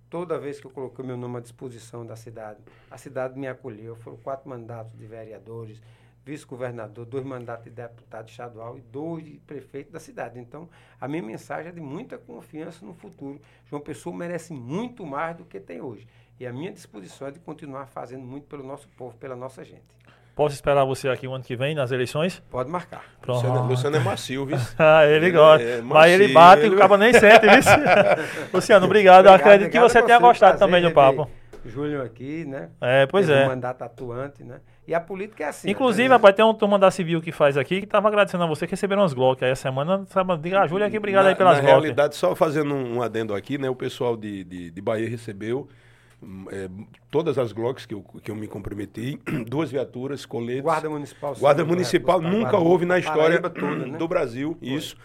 [0.09, 3.97] Toda vez que eu coloquei meu nome à disposição da cidade, a cidade me acolheu.
[3.97, 5.83] Foram quatro mandatos de vereadores,
[6.25, 10.39] vice-governador, dois mandatos de deputado estadual e dois de prefeito da cidade.
[10.39, 10.69] Então,
[11.01, 13.41] a minha mensagem é de muita confiança no futuro.
[13.67, 16.07] João Pessoa merece muito mais do que tem hoje.
[16.39, 19.85] E a minha disposição é de continuar fazendo muito pelo nosso povo, pela nossa gente.
[20.35, 22.43] Posso esperar você aqui o ano que vem nas eleições?
[22.51, 23.05] Pode marcar.
[23.23, 23.47] Pronto.
[23.47, 24.59] Luciano, Luciano é macio, viu?
[24.79, 25.65] Ah, ele Ele gosta.
[25.65, 27.61] é Mas ele bate e o cabo nem sente, viu?
[28.53, 29.27] Luciano, obrigado.
[29.27, 31.31] Eu Obrigado, acredito que obrigado você a tenha você, gostado também do papo.
[31.65, 32.69] Júlio aqui, né?
[32.81, 33.45] É, pois Teve é.
[33.45, 34.57] Um mandato atuante, né?
[34.87, 35.71] E a política é assim.
[35.71, 36.15] Inclusive, né?
[36.17, 38.73] rapaz, tem uma turma da Civil que faz aqui que tava agradecendo a você que
[38.73, 39.43] receberam as Glock.
[39.43, 41.73] Aí a semana, sabe, diga a Júlia aqui, obrigado aí na, pelas na Glock.
[41.81, 43.71] realidade, só fazendo um, um adendo aqui, né?
[43.71, 45.67] O pessoal de, de, de Bahia recebeu
[46.51, 46.69] é,
[47.11, 50.63] todas as Glocks que eu, que eu me comprometi, duas viaturas, coletes.
[50.63, 51.35] Guarda Municipal.
[51.39, 53.99] Guarda sim, Municipal pra nunca guarda- houve na história toda, né?
[53.99, 54.97] do Brasil isso.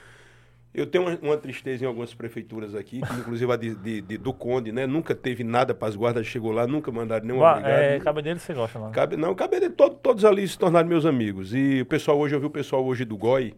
[0.72, 4.32] Eu tenho uma, uma tristeza em algumas prefeituras aqui, inclusive a de, de- de- do
[4.32, 4.86] Conde, né?
[4.86, 7.72] Nunca teve nada para as guardas, chegou lá, nunca mandaram nenhum Ba- obrigado.
[7.80, 8.92] é, cabe dele você gosta lá.
[8.92, 11.56] Cabe, não, cabe de todo- todos ali se tornaram meus amigos.
[11.56, 13.56] E o pessoal hoje, eu vi o pessoal hoje do GOI,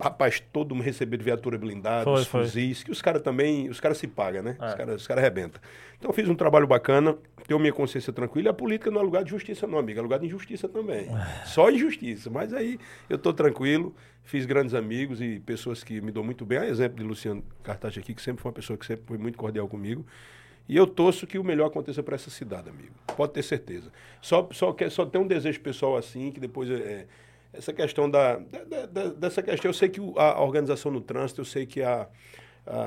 [0.00, 2.44] rapaz, todo mundo recebendo viatura blindada, Foi, os foi.
[2.44, 4.56] fuzis, que os caras também, os caras se pagam, né?
[4.60, 4.66] É.
[4.66, 5.60] Os caras os cara arrebentam.
[5.98, 9.04] Então eu fiz um trabalho bacana, tenho minha consciência tranquila, e a política não é
[9.04, 11.08] lugar de justiça não, amigo, é lugar de injustiça também.
[11.44, 12.78] Só injustiça, mas aí
[13.08, 16.98] eu tô tranquilo, fiz grandes amigos e pessoas que me dão muito bem, a exemplo
[16.98, 20.06] de Luciano Cartaz aqui, que sempre foi uma pessoa que sempre foi muito cordial comigo.
[20.68, 22.94] E eu torço que o melhor aconteça para essa cidade, amigo.
[23.16, 23.90] Pode ter certeza.
[24.22, 27.06] Só, só, quer, só tem um desejo pessoal assim, que depois é, é,
[27.52, 31.44] essa questão da, da- da- dessa questão, eu sei que a, organização no trânsito, eu
[31.44, 32.06] sei que a,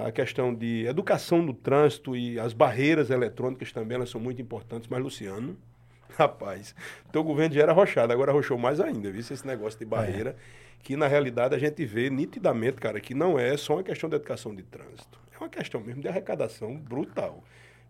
[0.05, 4.87] a questão de educação no trânsito e as barreiras eletrônicas também, elas são muito importantes,
[4.87, 5.57] mas Luciano,
[6.17, 6.73] rapaz,
[7.11, 9.19] teu governo já era arrochado, agora arrochou mais ainda, viu?
[9.19, 10.35] Esse negócio de barreira,
[10.81, 14.15] que na realidade a gente vê nitidamente, cara, que não é só uma questão de
[14.15, 17.43] educação de trânsito, é uma questão mesmo de arrecadação brutal.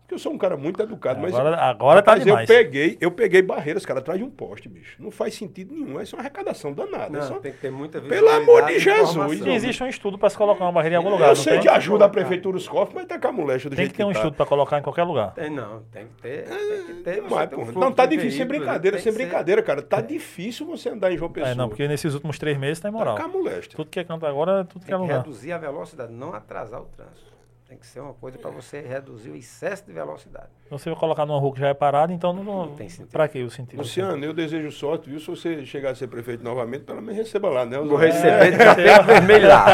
[0.04, 1.34] Porque eu sou um cara muito educado, mas.
[1.34, 2.48] Agora- agora tá demais.
[2.48, 5.02] Eu peguei, eu peguei barreiras, cara, atrás de um poste, bicho.
[5.02, 5.98] Não faz sentido nenhum.
[5.98, 7.16] Isso é uma arrecadação danada.
[7.16, 9.48] é Não, só- tem que ter muita Pelo amor de Jesus, informação.
[9.48, 11.62] Existe um estudo para se colocar uma barreira em algum lugar, Eu não sei tem?
[11.62, 13.96] que ajuda a prefeitura os cofres, mas tá com a moléstia do Tem jeito que
[13.96, 14.18] ter um tá.
[14.18, 15.32] estudo para colocar em qualquer lugar.
[15.32, 16.42] Tem não, tem que ter.
[16.44, 19.62] Tem que ter tem um não, tá de difícil, sem brincadeira, tem sem que brincadeira,
[19.62, 19.80] cara.
[19.80, 21.52] Tá difícil você andar em João Pessoa.
[21.52, 23.16] É, não, porque nesses últimos três meses tá tá imoral.
[23.16, 23.74] com a moléstia.
[23.74, 25.24] Tudo que é canto agora, tudo que é Tem que lugar.
[25.24, 27.32] reduzir a velocidade, não atrasar o trânsito.
[27.74, 30.46] Tem que ser uma coisa para você reduzir o excesso de velocidade.
[30.70, 33.10] Você vai colocar numa rua que já é parada, então não, não tem sentido.
[33.10, 33.78] Pra que o sentido?
[33.80, 35.18] Luciano, eu desejo sorte, viu?
[35.18, 37.76] Se você chegar a ser prefeito novamente, pelo menos receba lá, né?
[37.78, 39.66] Vou receber de tapete vermelho lá.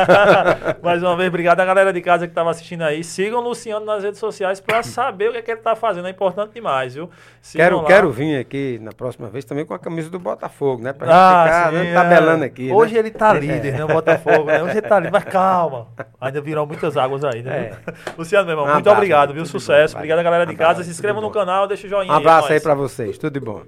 [0.82, 3.04] Mais uma vez, obrigado a galera de casa que estava assistindo aí.
[3.04, 6.08] Sigam o Luciano nas redes sociais para saber o que, é que ele está fazendo.
[6.08, 7.10] É importante demais, viu?
[7.42, 7.86] Sigam Quero, lá.
[7.86, 10.94] quero vir aqui na próxima vez também com a camisa do Botafogo, né?
[10.94, 11.94] Pra Ah, ficar sim, né, é.
[11.94, 12.72] tabelando aqui.
[12.72, 13.00] Hoje né?
[13.00, 13.84] ele tá líder, né?
[13.84, 14.62] O Botafogo, né?
[14.62, 15.86] Hoje ele tá líder, mas calma.
[16.18, 17.72] Ainda virão muitas águas aí, né?
[18.18, 19.44] Luciano, meu irmão, Um muito abraço, obrigado, viu?
[19.46, 19.94] Sucesso.
[19.94, 20.82] bom, Obrigado a galera de casa.
[20.84, 21.38] Se inscrevam tudo no bom.
[21.40, 22.62] canal, deixa o joinha Um abraço é aí nóis.
[22.62, 23.62] pra vocês, tudo de bom.